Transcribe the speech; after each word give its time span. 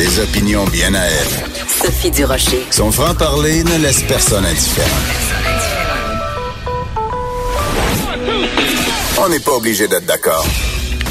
Des 0.00 0.18
opinions 0.18 0.64
bien 0.64 0.94
à 0.94 1.04
elle. 1.04 1.28
Sophie 1.68 2.10
Durocher. 2.10 2.64
Son 2.70 2.90
franc-parler 2.90 3.62
ne 3.64 3.76
laisse 3.82 4.02
personne 4.04 4.46
indifférent. 4.46 4.88
On 9.18 9.28
n'est 9.28 9.40
pas 9.40 9.52
obligé 9.52 9.86
d'être 9.88 10.06
d'accord. 10.06 10.46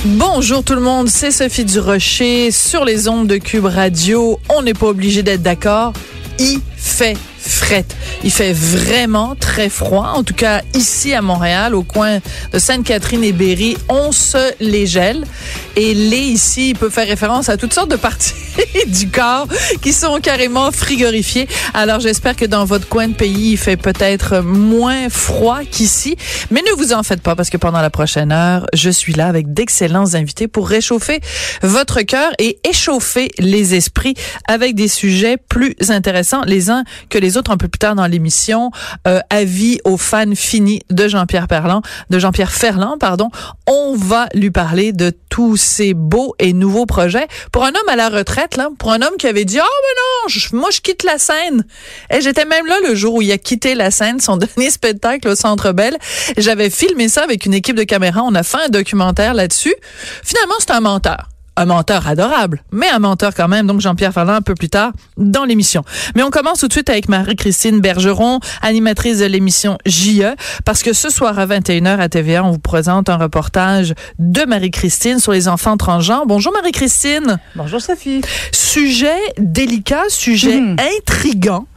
Bonjour 0.06 0.64
tout 0.64 0.74
le 0.74 0.82
monde, 0.82 1.08
c'est 1.08 1.30
Sophie 1.30 1.66
Durocher 1.66 2.50
sur 2.50 2.84
les 2.84 3.08
ondes 3.08 3.28
de 3.28 3.38
Cube 3.38 3.66
Radio. 3.66 4.40
On 4.50 4.64
n'est 4.64 4.74
pas 4.74 4.88
obligé 4.88 5.22
d'être 5.22 5.44
d'accord. 5.44 5.94
Il 6.40 6.60
fait 6.76 7.16
fret. 7.40 7.86
Il 8.24 8.32
fait 8.32 8.54
vraiment 8.54 9.36
très 9.36 9.70
froid. 9.70 10.14
En 10.16 10.24
tout 10.24 10.34
cas, 10.34 10.62
ici 10.74 11.14
à 11.14 11.22
Montréal, 11.22 11.76
au 11.76 11.84
coin 11.84 12.20
de 12.52 12.60
Sainte-Catherine 12.60 13.24
et 13.24 13.32
Berry, 13.32 13.78
on 13.88 14.12
se 14.12 14.54
les 14.60 14.86
gèle. 14.86 15.26
Et 15.76 15.94
les 15.94 16.18
ici, 16.18 16.74
peut 16.78 16.90
faire 16.90 17.08
référence 17.08 17.50
à 17.50 17.58
toutes 17.58 17.74
sortes 17.74 17.92
de 17.92 17.96
parties 17.96 18.34
du 18.88 19.10
corps 19.10 19.48
qui 19.82 19.94
sont 19.94 20.20
carrément 20.22 20.72
frigorifiées. 20.72 21.48
Alors, 21.74 22.00
j'espère 22.00 22.36
que 22.36 22.46
dans 22.46 22.66
votre 22.66 22.88
coin 22.88 23.08
de 23.08 23.14
pays, 23.14 23.52
il 23.52 23.58
fait 23.58 23.78
peut-être 23.78 24.42
moins 24.42 25.10
froid 25.10 25.60
qu'ici. 25.70 26.18
Mais 26.52 26.62
ne 26.62 26.76
vous 26.76 26.94
en 26.94 27.04
faites 27.04 27.22
pas 27.22 27.36
parce 27.36 27.50
que 27.50 27.58
pendant 27.58 27.82
la 27.82 27.90
prochaine 27.90 28.32
heure, 28.32 28.66
je 28.74 28.90
suis 28.90 29.14
là 29.14 29.28
avec 29.28 29.54
d'excellents 29.54 30.16
invités 30.16 30.48
pour 30.48 30.68
réchauffer 30.68 31.20
votre 31.62 32.02
cœur 32.02 32.32
et 32.40 32.60
échauffer 32.68 33.30
les 33.40 33.76
esprits 33.76 34.16
avec 34.48 34.76
des 34.76 34.88
sujets 34.88 35.38
plus 35.38 35.76
intéressants 35.90 36.44
les 36.46 36.70
uns 36.70 36.84
que 37.10 37.18
les 37.18 37.29
autres 37.38 37.52
un 37.52 37.58
peu 37.58 37.68
plus 37.68 37.80
tard 37.80 37.96
dans 37.96 38.08
l'émission. 38.08 38.72
Euh, 39.08 39.20
avis 39.30 39.80
aux 39.84 39.98
fans 39.98 40.36
finis 40.36 40.82
de 40.90 41.08
Jean-Pierre 41.08 41.48
Ferland, 41.50 41.82
de 42.10 42.20
Jean-Pierre 42.20 42.52
Ferland, 42.52 42.98
pardon. 43.00 43.30
On 43.68 43.96
va 43.96 44.28
lui 44.34 44.52
parler 44.52 44.92
de 44.92 45.12
tous 45.30 45.58
ces 45.58 45.94
beaux 45.94 46.36
et 46.40 46.54
nouveaux 46.54 46.86
projets. 46.86 47.28
Pour 47.52 47.64
un 47.64 47.70
homme 47.70 47.90
à 47.90 47.96
la 47.96 48.10
retraite, 48.10 48.58
là, 48.58 48.70
pour 48.78 48.92
un 48.92 49.02
homme 49.02 49.16
qui 49.18 49.28
avait 49.28 49.46
dit, 49.46 49.60
oh, 49.60 49.64
mais 49.64 50.34
non, 50.58 50.60
moi, 50.60 50.70
je 50.72 50.82
quitte 50.82 51.04
la 51.04 51.18
scène. 51.18 51.66
Et 52.10 52.22
j'étais 52.22 52.46
même 52.46 52.66
là 52.66 52.78
le 52.88 52.96
jour 52.96 53.16
où 53.16 53.22
il 53.22 53.32
a 53.32 53.38
quitté 53.38 53.76
la 53.76 53.92
scène, 53.92 54.20
son 54.20 54.38
dernier 54.38 54.70
spectacle 54.70 55.28
au 55.28 55.36
Centre 55.36 55.72
Bell. 55.72 55.98
J'avais 56.38 56.70
filmé 56.70 57.10
ça 57.10 57.24
avec 57.24 57.46
une 57.46 57.54
équipe 57.54 57.76
de 57.76 57.84
caméras. 57.84 58.22
On 58.26 58.36
a 58.36 58.44
fait 58.44 58.66
un 58.66 58.70
documentaire 58.70 59.34
là-dessus. 59.34 59.76
Finalement, 60.24 60.56
c'est 60.60 60.72
un 60.72 60.82
menteur 60.82 61.29
un 61.60 61.66
menteur 61.66 62.08
adorable, 62.08 62.64
mais 62.72 62.88
un 62.88 63.00
menteur 63.00 63.36
quand 63.36 63.50
même. 63.50 63.68
Donc 63.68 63.82
Jean-Pierre 63.82 64.14
Ferland 64.14 64.36
un 64.36 64.42
peu 64.42 64.56
plus 64.56 64.70
tard 64.70 64.94
dans 65.18 65.44
l'émission. 65.44 65.84
Mais 66.16 66.24
on 66.24 66.30
commence 66.30 66.60
tout 66.60 66.68
de 66.68 66.72
suite 66.72 66.90
avec 66.90 67.10
Marie-Christine 67.10 67.82
Bergeron, 67.82 68.40
animatrice 68.62 69.20
de 69.20 69.26
l'émission 69.26 69.78
JE, 69.86 70.36
parce 70.64 70.84
que 70.84 70.94
ce 70.94 71.10
soir 71.10 71.38
à 71.38 71.46
21h 71.46 72.00
à 72.00 72.08
TVA, 72.08 72.46
on 72.46 72.52
vous 72.52 72.60
présente 72.60 73.10
un 73.10 73.18
reportage 73.18 73.94
de 74.20 74.46
Marie-Christine 74.46 75.20
sur 75.20 75.34
les 75.34 75.50
enfants 75.50 75.76
transgenres. 75.76 76.26
Bonjour 76.26 76.54
Marie-Christine. 76.54 77.40
Bonjour 77.56 77.82
Sophie. 77.82 78.22
Sujet 78.54 79.20
délicat, 79.38 80.04
sujet 80.08 80.62
mmh. 80.62 80.78
intrigant. 80.98 81.68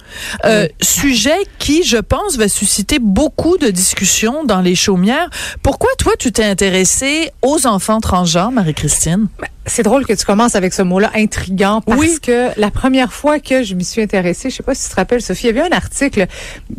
Euh, 0.45 0.69
Sujet 0.81 1.39
qui, 1.59 1.83
je 1.83 1.97
pense, 1.97 2.37
va 2.37 2.49
susciter 2.49 2.99
beaucoup 2.99 3.59
de 3.59 3.69
discussions 3.69 4.45
dans 4.45 4.61
les 4.61 4.75
chaumières. 4.75 5.31
Pourquoi, 5.63 5.91
toi, 5.99 6.13
tu 6.19 6.33
t'es 6.33 6.45
intéressée 6.45 7.31
aux 7.43 7.67
enfants 7.67 8.01
transgenres, 8.01 8.53
Marie-Christine? 8.53 9.29
Ben, 9.41 9.49
c'est 9.67 9.83
drôle 9.83 10.07
que 10.07 10.13
tu 10.13 10.25
commences 10.25 10.57
avec 10.57 10.73
ce 10.73 10.83
mot-là, 10.83 11.11
intrigant, 11.15 11.81
parce 11.81 11.99
oui. 11.99 12.19
que 12.21 12.49
la 12.59 12.71
première 12.71 13.13
fois 13.13 13.39
que 13.39 13.63
je 13.63 13.75
m'y 13.75 13.85
suis 13.85 14.03
intéressée, 14.03 14.51
je 14.51 14.57
sais 14.57 14.63
pas 14.63 14.75
si 14.75 14.85
tu 14.85 14.91
te 14.91 14.97
rappelles, 14.97 15.23
Sophie, 15.23 15.49
il 15.49 15.57
y 15.57 15.59
avait 15.61 15.69
un 15.69 15.77
article, 15.77 16.27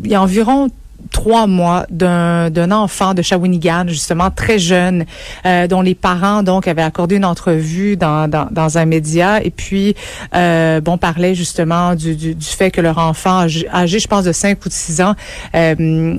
il 0.02 0.10
y 0.10 0.14
a 0.14 0.22
environ 0.22 0.68
trois 1.14 1.46
mois 1.46 1.86
d'un 1.90 2.72
enfant 2.72 3.14
de 3.14 3.22
Shawinigan, 3.22 3.84
justement 3.86 4.32
très 4.32 4.58
jeune, 4.58 5.06
euh, 5.46 5.68
dont 5.68 5.80
les 5.80 5.94
parents 5.94 6.42
donc 6.42 6.66
avaient 6.66 6.82
accordé 6.82 7.14
une 7.14 7.24
entrevue 7.24 7.96
dans, 7.96 8.28
dans, 8.28 8.48
dans 8.50 8.78
un 8.78 8.84
média 8.84 9.40
et 9.40 9.52
puis 9.52 9.94
euh, 10.34 10.80
bon 10.80 10.98
parlait 10.98 11.36
justement 11.36 11.94
du, 11.94 12.16
du, 12.16 12.34
du, 12.34 12.46
fait 12.46 12.72
que 12.72 12.80
leur 12.80 12.98
enfant 12.98 13.46
âgé, 13.72 13.98
je 14.00 14.08
pense 14.08 14.24
de 14.24 14.32
5 14.32 14.58
ou 14.66 14.68
de 14.68 14.74
6 14.74 15.02
ans 15.02 15.14
euh, 15.54 16.16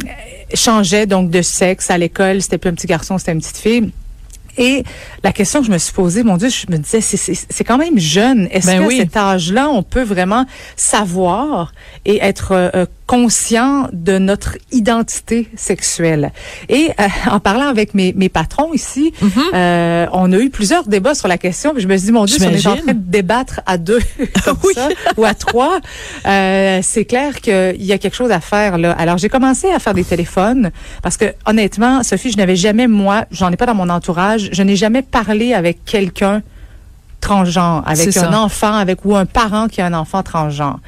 changeait 0.53 1.05
donc 1.05 1.29
de 1.29 1.41
sexe 1.41 1.91
à 1.91 1.97
l'école, 1.97 2.41
c'était 2.41 2.57
plus 2.57 2.69
un 2.69 2.73
petit 2.73 2.87
garçon, 2.87 3.17
c'était 3.17 3.33
une 3.33 3.41
petite 3.41 3.57
fille. 3.57 3.91
Et 4.57 4.83
la 5.23 5.31
question 5.31 5.59
que 5.61 5.67
je 5.67 5.71
me 5.71 5.77
suis 5.77 5.93
posée, 5.93 6.23
mon 6.23 6.37
Dieu, 6.37 6.49
je 6.49 6.71
me 6.71 6.77
disais, 6.77 7.01
c'est 7.01 7.63
quand 7.63 7.77
même 7.77 7.99
jeune. 7.99 8.47
Est-ce 8.51 8.67
ben 8.67 8.81
que 8.81 8.87
oui. 8.87 8.97
cet 8.97 9.17
âge-là, 9.17 9.69
on 9.69 9.83
peut 9.83 10.03
vraiment 10.03 10.45
savoir 10.75 11.73
et 12.05 12.19
être 12.21 12.51
euh, 12.51 12.85
conscient 13.07 13.89
de 13.91 14.17
notre 14.17 14.57
identité 14.71 15.49
sexuelle? 15.55 16.31
Et 16.69 16.91
euh, 16.99 17.07
en 17.29 17.39
parlant 17.39 17.67
avec 17.67 17.93
mes, 17.93 18.13
mes 18.13 18.29
patrons 18.29 18.73
ici, 18.73 19.13
mm 19.21 19.27
-hmm. 19.27 19.55
euh, 19.55 20.07
on 20.13 20.31
a 20.31 20.37
eu 20.37 20.49
plusieurs 20.49 20.87
débats 20.87 21.15
sur 21.15 21.27
la 21.27 21.37
question. 21.37 21.73
Puis 21.73 21.83
je 21.83 21.87
me 21.87 21.97
suis 21.97 22.07
dit, 22.07 22.11
mon 22.11 22.25
Dieu, 22.25 22.37
si 22.37 22.45
on 22.45 22.51
est 22.51 22.67
en 22.67 22.77
train 22.77 22.93
de 22.93 23.09
débattre 23.17 23.61
à 23.65 23.77
deux 23.77 23.99
comme 24.45 24.57
oui. 24.63 24.73
ça, 24.75 24.89
ou 25.17 25.25
à 25.25 25.33
trois, 25.33 25.79
euh, 26.25 26.79
c'est 26.81 27.05
clair 27.05 27.41
qu'il 27.41 27.83
y 27.83 27.93
a 27.93 27.97
quelque 27.97 28.15
chose 28.15 28.31
à 28.31 28.39
faire 28.39 28.77
là. 28.77 28.91
Alors 28.93 29.17
j'ai 29.17 29.29
commencé 29.29 29.67
à 29.71 29.79
faire 29.79 29.93
des 29.93 30.03
téléphones 30.03 30.71
parce 31.01 31.17
que 31.17 31.25
honnêtement, 31.45 32.03
Sophie, 32.03 32.31
je 32.31 32.37
n'avais 32.37 32.55
jamais 32.55 32.87
moi, 32.87 33.25
j'en 33.31 33.51
ai 33.51 33.57
pas 33.57 33.65
dans 33.65 33.75
mon 33.75 33.89
entourage, 33.89 34.44
je 34.51 34.63
n'ai 34.63 34.75
jamais 34.75 35.01
parlé 35.01 35.53
avec 35.53 35.83
quelqu'un 35.85 36.41
transgenre, 37.25 37.83
avec 37.85 38.15
un 38.17 38.33
enfant, 38.33 38.73
avec 38.73 39.03
ou 39.03 39.15
un 39.15 39.25
parent 39.25 39.67
qui 39.67 39.81
a 39.81 39.85
un 39.87 39.93
enfant 39.93 40.21
transgenre. 40.21 40.79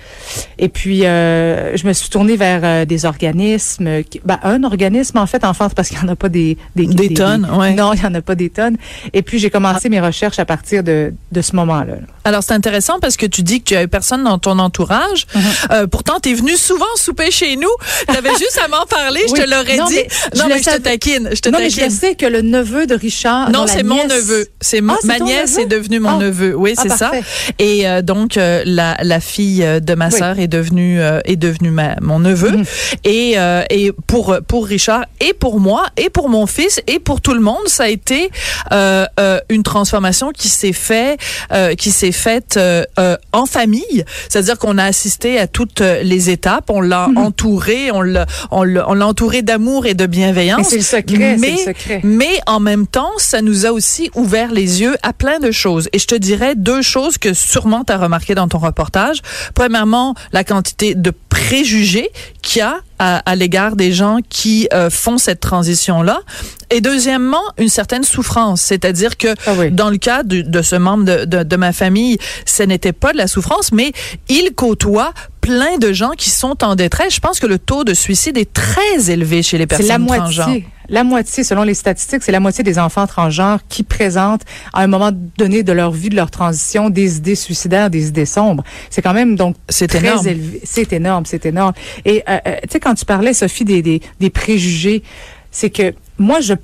Et 0.60 0.70
puis, 0.70 1.06
euh, 1.06 1.76
je 1.76 1.88
me 1.88 1.94
suis 1.94 2.10
tournée 2.10 2.38
vers 2.38 2.62
euh, 2.64 2.86
des 2.86 3.06
organismes. 3.06 4.04
Qui, 4.04 4.22
ben, 4.24 4.40
un 4.44 4.64
organisme, 4.64 5.18
en 5.18 5.26
fait, 5.26 5.44
en 5.44 5.54
France, 5.54 5.74
parce 5.76 5.90
qu'il 5.90 5.98
n'y 5.98 6.06
en 6.06 6.10
a 6.10 6.16
pas 6.16 6.30
des... 6.30 6.58
Des, 6.76 6.86
des, 6.86 7.10
des 7.10 7.14
tonnes, 7.14 7.48
des, 7.52 7.58
ouais. 7.58 7.74
Non, 7.74 7.94
il 7.94 8.00
n'y 8.00 8.06
en 8.06 8.14
a 8.14 8.22
pas 8.22 8.36
des 8.36 8.50
tonnes. 8.50 8.78
Et 9.14 9.22
puis, 9.24 9.40
j'ai 9.40 9.50
commencé 9.50 9.86
ah. 9.86 9.90
mes 9.90 10.00
recherches 10.00 10.40
à 10.40 10.46
partir 10.46 10.84
de, 10.84 11.14
de 11.32 11.42
ce 11.42 11.56
moment-là. 11.56 11.96
Alors, 12.24 12.44
c'est 12.44 12.54
intéressant 12.54 13.00
parce 13.00 13.18
que 13.18 13.26
tu 13.26 13.42
dis 13.42 13.60
que 13.62 13.66
tu 13.70 13.76
avais 13.76 13.88
personne 13.88 14.24
dans 14.24 14.38
ton 14.38 14.60
entourage. 14.60 15.26
Mm 15.34 15.40
-hmm. 15.40 15.72
euh, 15.72 15.88
pourtant, 15.88 16.20
tu 16.22 16.30
es 16.30 16.36
venu 16.36 16.56
souvent 16.56 16.94
souper 16.96 17.32
chez 17.32 17.56
nous. 17.56 17.76
Tu 18.10 18.16
avais 18.16 18.36
juste 18.44 18.60
à 18.64 18.68
m'en 18.68 18.86
parler, 19.00 19.22
oui. 19.24 19.34
je 19.36 19.42
te 19.42 19.50
l'aurais 19.54 19.80
dit. 19.92 20.04
Mais 20.04 20.40
non, 20.40 20.44
je 20.44 20.54
mais 20.54 20.60
je 20.60 20.70
te 20.76 20.82
taquine. 20.90 21.26
Je 21.38 21.42
te 21.46 21.50
non, 21.50 21.60
taquine. 21.60 21.84
mais 21.84 21.90
je 21.90 21.96
sais 22.02 22.14
que 22.22 22.28
le 22.36 22.42
neveu 22.42 22.84
de 22.92 22.96
Richard... 23.08 23.50
Non, 23.56 23.66
c'est 23.68 23.88
mon 23.94 24.04
neveu. 24.16 24.44
C'est 24.70 24.82
ah, 24.94 25.08
ma 25.12 25.20
nièce 25.20 25.58
est 25.58 25.66
devenue 25.66 26.00
mon 26.00 26.18
ah. 26.18 26.18
neveu. 26.18 26.27
Oui, 26.56 26.74
c'est 26.76 26.90
ça. 26.90 27.12
Et 27.60 27.88
euh, 27.88 28.02
donc 28.02 28.38
euh, 28.38 28.64
la, 28.66 28.98
la 29.02 29.20
fille 29.20 29.66
de 29.82 29.94
ma 29.96 30.12
sœur 30.12 30.36
oui. 30.38 30.44
est 30.44 30.48
devenue 30.48 31.02
euh, 31.02 31.20
est 31.26 31.36
devenue 31.36 31.72
ma, 31.72 31.96
mon 32.02 32.20
neveu. 32.20 32.52
Mmh. 32.52 32.64
Et 33.04 33.36
et 33.70 33.92
pour 34.08 34.38
pour 34.48 34.66
Richard 34.66 35.06
et 35.20 35.34
pour 35.34 35.60
moi 35.60 35.86
et 35.98 36.10
pour 36.10 36.30
mon 36.30 36.46
fils 36.48 36.82
et 36.88 37.00
pour 37.00 37.22
tout 37.22 37.34
le 37.34 37.40
monde, 37.40 37.68
ça 37.68 37.84
a 37.84 37.88
été 37.88 38.30
une 39.50 39.64
transformation 39.64 40.32
qui 40.32 40.50
s'est 40.50 40.74
fait 40.74 41.18
qui 41.78 41.92
s'est 41.92 42.12
faite 42.12 42.60
en 43.32 43.46
famille. 43.46 44.06
C'est-à-dire 44.30 44.58
qu'on 44.58 44.78
a 44.78 44.84
assisté 44.84 45.40
à 45.40 45.48
toutes 45.48 45.82
les 45.82 46.30
étapes. 46.30 46.70
On 46.70 46.82
l'a 46.82 47.08
mmh. 47.08 47.18
entouré, 47.18 47.92
on 47.92 48.02
l'a 48.02 48.26
on 48.52 48.64
l'a 48.64 49.08
entouré 49.08 49.42
d'amour 49.42 49.86
et 49.86 49.94
de 49.94 50.06
bienveillance. 50.06 50.60
Mais 50.60 50.64
c'est 50.64 50.78
le 50.78 51.04
secret. 51.04 51.38
Mais 51.38 51.52
le 51.52 51.58
secret. 51.58 52.02
mais 52.04 52.40
en 52.48 52.60
même 52.60 52.88
temps, 52.88 53.12
ça 53.18 53.42
nous 53.42 53.66
a 53.66 53.72
aussi 53.72 54.10
ouvert 54.16 54.52
les 54.52 54.82
yeux 54.82 54.96
à 55.04 55.14
plein 55.14 55.40
de 55.40 55.52
choses. 55.52 55.90
Et 55.94 56.00
je 56.00 56.08
te 56.08 56.16
dirais 56.18 56.56
deux 56.56 56.82
choses 56.82 57.18
que 57.18 57.34
sûrement 57.34 57.84
tu 57.84 57.94
as 57.94 57.98
remarqué 57.98 58.36
dans 58.36 58.48
ton 58.48 58.60
reportage. 58.60 59.22
Premièrement, 59.54 60.16
la 60.32 60.44
quantité 60.44 60.96
de 60.96 61.12
préjugés 61.30 62.10
qu'il 62.42 62.60
y 62.60 62.64
a 62.64 62.78
à, 63.00 63.18
à 63.30 63.36
l'égard 63.36 63.76
des 63.76 63.94
gens 63.94 64.20
qui 64.28 64.68
euh, 64.74 64.90
font 64.90 65.18
cette 65.18 65.40
transition-là. 65.40 66.22
Et 66.70 66.82
deuxièmement, 66.82 67.44
une 67.58 67.70
certaine 67.70 68.04
souffrance. 68.04 68.62
C'est-à-dire 68.62 69.18
que 69.18 69.36
ah 69.46 69.54
oui. 69.58 69.72
dans 69.72 69.90
le 69.90 69.98
cas 69.98 70.24
de, 70.24 70.42
de 70.42 70.62
ce 70.62 70.76
membre 70.76 71.06
de, 71.06 71.26
de, 71.26 71.44
de 71.44 71.56
ma 71.56 71.74
famille, 71.74 72.18
ce 72.46 72.64
n'était 72.64 72.94
pas 72.94 73.14
de 73.14 73.18
la 73.18 73.28
souffrance, 73.28 73.72
mais 73.72 73.92
il 74.30 74.54
côtoie 74.56 75.14
plein 75.48 75.78
de 75.78 75.94
gens 75.94 76.12
qui 76.12 76.30
sont 76.30 76.62
en 76.62 76.76
détresse. 76.76 77.16
Je 77.16 77.22
pense 77.22 77.40
que 77.40 77.48
le 77.48 77.58
taux 77.58 77.86
de 77.86 77.94
suicide 77.94 78.38
est 78.38 78.52
très 78.52 79.10
élevé 79.10 79.42
chez 79.42 79.58
les 79.58 79.66
personnes 79.66 79.88
la 79.88 79.98
moitié. 79.98 80.36
transgenres. 80.36 80.62
La 80.90 81.04
moitié, 81.06 81.44
selon 81.46 81.64
les 81.64 81.74
statistiques, 81.74 82.22
c'est 82.22 82.34
la 82.34 82.42
moitié 82.42 82.66
des 82.66 82.78
enfants 82.78 83.08
transgenres 83.08 83.60
qui 83.70 83.84
présentent 83.84 84.44
à 84.74 84.82
un 84.82 84.88
moment 84.88 85.12
donné 85.38 85.64
de 85.64 85.72
leur 85.72 85.92
vie, 85.92 86.10
de 86.10 86.18
leur 86.18 86.32
transition, 86.32 86.90
des 86.90 87.18
idées 87.18 87.36
suicidaires, 87.36 87.90
des 87.90 88.08
idées 88.10 88.26
sombres. 88.26 88.64
C'est 88.90 89.02
quand 89.02 89.14
même 89.14 89.38
donc 89.38 89.56
c'est 89.70 89.88
très 89.88 90.00
énorme. 90.00 90.28
élevé. 90.28 90.62
C'est 90.66 90.92
énorme, 90.92 91.26
c'est 91.26 91.46
énorme. 91.46 91.74
Et 92.04 92.24
euh, 92.28 92.40
tu 92.64 92.74
sais, 92.74 92.80
quand 92.82 92.96
tu 92.96 93.06
parlais, 93.06 93.34
Sophie, 93.34 93.64
des, 93.64 93.82
des, 93.82 94.02
des 94.20 94.30
préjugés, 94.30 95.02
c'est 95.52 95.70
que 95.70 95.94
moi, 96.18 96.42
je 96.42 96.56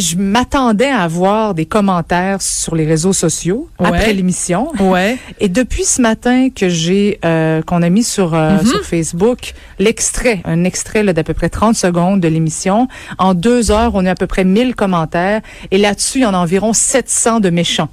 je 0.00 0.16
m'attendais 0.16 0.88
à 0.88 1.02
avoir 1.02 1.54
des 1.54 1.66
commentaires 1.66 2.42
sur 2.42 2.74
les 2.74 2.86
réseaux 2.86 3.12
sociaux 3.12 3.68
ouais. 3.78 3.88
après 3.88 4.12
l'émission. 4.12 4.72
Ouais. 4.80 5.18
Et 5.38 5.48
depuis 5.48 5.84
ce 5.84 6.00
matin 6.00 6.48
que 6.50 6.68
j'ai 6.68 7.18
euh, 7.24 7.62
qu'on 7.62 7.82
a 7.82 7.88
mis 7.88 8.04
sur 8.04 8.34
euh, 8.34 8.54
mm 8.54 8.58
-hmm. 8.58 8.66
sur 8.66 8.84
Facebook 8.84 9.52
l'extrait, 9.78 10.40
un 10.44 10.64
extrait 10.64 11.04
d'à 11.04 11.24
peu 11.24 11.34
près 11.34 11.48
30 11.48 11.76
secondes 11.76 12.20
de 12.20 12.28
l'émission, 12.28 12.88
en 13.18 13.34
deux 13.34 13.70
heures, 13.70 13.92
on 13.94 14.06
a 14.06 14.12
à 14.12 14.14
peu 14.14 14.26
près 14.26 14.44
1000 14.44 14.74
commentaires 14.74 15.40
et 15.70 15.78
là-dessus, 15.78 16.18
il 16.18 16.22
y 16.22 16.26
en 16.26 16.34
a 16.34 16.38
environ 16.38 16.72
700 16.72 17.40
de 17.40 17.50
méchants. 17.50 17.88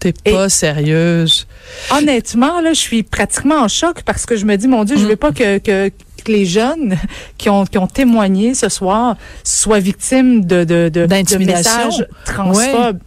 T'es 0.00 0.12
pas 0.12 0.46
et, 0.46 0.48
sérieuse. 0.48 1.46
Honnêtement, 1.90 2.60
là, 2.60 2.72
je 2.72 2.78
suis 2.78 3.02
pratiquement 3.02 3.56
en 3.56 3.68
choc 3.68 4.02
parce 4.04 4.26
que 4.26 4.36
je 4.36 4.44
me 4.44 4.56
dis, 4.56 4.68
mon 4.68 4.84
Dieu, 4.84 4.96
mm. 4.96 5.00
je 5.00 5.06
veux 5.06 5.16
pas 5.16 5.32
que, 5.32 5.58
que 5.58 5.90
que 6.24 6.32
les 6.32 6.46
jeunes 6.46 6.96
qui 7.38 7.48
ont, 7.48 7.64
qui 7.64 7.78
ont 7.78 7.86
témoigné 7.86 8.54
ce 8.54 8.68
soir 8.68 9.16
soient 9.44 9.78
victimes 9.78 10.44
de, 10.44 10.64
de, 10.64 10.88
de, 10.88 11.06
de 11.06 11.36
messages 11.38 12.06
transphobes. 12.24 12.96
Ouais. 12.96 13.02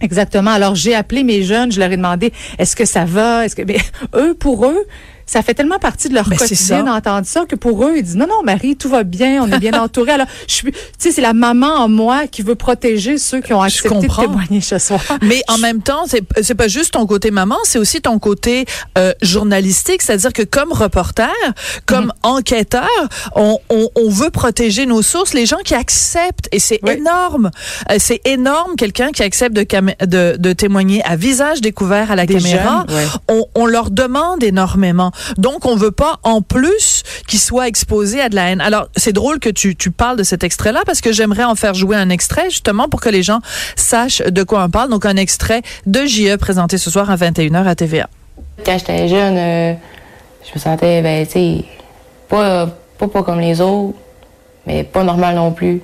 Exactement. 0.00 0.50
Alors 0.50 0.74
j'ai 0.74 0.94
appelé 0.94 1.24
mes 1.24 1.42
jeunes, 1.42 1.72
je 1.72 1.80
leur 1.80 1.90
ai 1.90 1.96
demandé 1.96 2.32
est-ce 2.58 2.76
que 2.76 2.84
ça 2.84 3.04
va, 3.04 3.44
est-ce 3.44 3.56
que 3.56 3.62
mais 3.62 3.78
eux 4.14 4.34
pour 4.34 4.66
eux 4.66 4.86
ça 5.28 5.42
fait 5.42 5.52
tellement 5.52 5.78
partie 5.78 6.08
de 6.08 6.14
leur 6.14 6.28
ben, 6.28 6.36
quotidien 6.36 6.84
d'entendre 6.84 7.26
ça 7.26 7.44
que 7.44 7.54
pour 7.54 7.84
eux, 7.84 7.92
ils 7.98 8.02
disent 8.02 8.16
non, 8.16 8.26
non, 8.26 8.42
Marie, 8.42 8.76
tout 8.76 8.88
va 8.88 9.04
bien, 9.04 9.42
on 9.42 9.52
est 9.52 9.58
bien 9.58 9.72
entouré. 9.80 10.12
Alors, 10.12 10.26
je 10.48 10.54
suis, 10.54 10.72
tu 10.72 10.78
sais, 10.98 11.12
c'est 11.12 11.20
la 11.20 11.34
maman 11.34 11.66
en 11.66 11.88
moi 11.88 12.26
qui 12.26 12.40
veut 12.40 12.54
protéger 12.54 13.18
ceux 13.18 13.40
qui 13.40 13.52
ont 13.52 13.60
accepté 13.60 14.08
de 14.08 14.14
témoigner 14.14 14.62
ce 14.62 14.78
soir. 14.78 15.00
Mais 15.22 15.42
en 15.48 15.58
même 15.58 15.82
temps, 15.82 16.04
c'est, 16.06 16.22
c'est 16.42 16.54
pas 16.54 16.68
juste 16.68 16.94
ton 16.94 17.06
côté 17.06 17.30
maman, 17.30 17.56
c'est 17.64 17.78
aussi 17.78 18.00
ton 18.00 18.18
côté 18.18 18.64
euh, 18.96 19.12
journalistique, 19.20 20.00
c'est-à-dire 20.00 20.32
que 20.32 20.42
comme 20.42 20.72
reporter, 20.72 21.28
comme 21.84 22.06
mhm. 22.06 22.12
enquêteur, 22.22 22.88
on, 23.36 23.58
on, 23.68 23.88
on, 23.94 24.08
veut 24.08 24.30
protéger 24.30 24.86
nos 24.86 25.02
sources, 25.02 25.34
les 25.34 25.44
gens 25.44 25.58
qui 25.62 25.74
acceptent, 25.74 26.48
et 26.52 26.58
c'est 26.58 26.80
énorme, 26.88 27.50
euh, 27.90 27.96
c'est 27.98 28.22
énorme, 28.26 28.76
quelqu'un 28.76 29.10
qui 29.10 29.22
accepte 29.22 29.54
de, 29.54 29.66
de, 30.06 30.36
de, 30.38 30.52
témoigner 30.54 31.04
à 31.04 31.16
visage 31.16 31.60
découvert 31.60 32.10
à 32.10 32.16
la 32.16 32.26
caméra, 32.26 32.86
on, 33.28 33.44
on 33.54 33.66
leur 33.66 33.90
demande 33.90 34.42
énormément. 34.42 35.12
Donc, 35.36 35.66
on 35.66 35.76
veut 35.76 35.90
pas, 35.90 36.18
en 36.22 36.42
plus, 36.42 37.02
qu'il 37.26 37.38
soit 37.38 37.68
exposé 37.68 38.20
à 38.20 38.28
de 38.28 38.34
la 38.34 38.50
haine. 38.50 38.60
Alors, 38.60 38.88
c'est 38.96 39.12
drôle 39.12 39.38
que 39.38 39.48
tu, 39.48 39.76
tu 39.76 39.90
parles 39.90 40.16
de 40.16 40.22
cet 40.22 40.44
extrait-là 40.44 40.82
parce 40.86 41.00
que 41.00 41.12
j'aimerais 41.12 41.44
en 41.44 41.54
faire 41.54 41.74
jouer 41.74 41.96
un 41.96 42.10
extrait, 42.10 42.50
justement, 42.50 42.88
pour 42.88 43.00
que 43.00 43.08
les 43.08 43.22
gens 43.22 43.40
sachent 43.76 44.22
de 44.22 44.42
quoi 44.42 44.64
on 44.64 44.70
parle. 44.70 44.90
Donc, 44.90 45.06
un 45.06 45.16
extrait 45.16 45.62
de 45.86 46.04
JE 46.04 46.36
présenté 46.36 46.78
ce 46.78 46.90
soir 46.90 47.10
à 47.10 47.16
21h 47.16 47.66
à 47.66 47.74
TVA. 47.74 48.08
Quand 48.64 48.78
j'étais 48.78 49.08
jeune, 49.08 49.36
euh, 49.36 49.74
je 50.44 50.54
me 50.54 50.58
sentais, 50.58 51.02
ben, 51.02 51.26
tu 51.26 51.32
sais, 51.32 51.64
pas, 52.28 52.66
pas, 52.98 53.08
pas 53.08 53.22
comme 53.22 53.40
les 53.40 53.60
autres, 53.60 53.96
mais 54.66 54.84
pas 54.84 55.04
normal 55.04 55.36
non 55.36 55.52
plus 55.52 55.80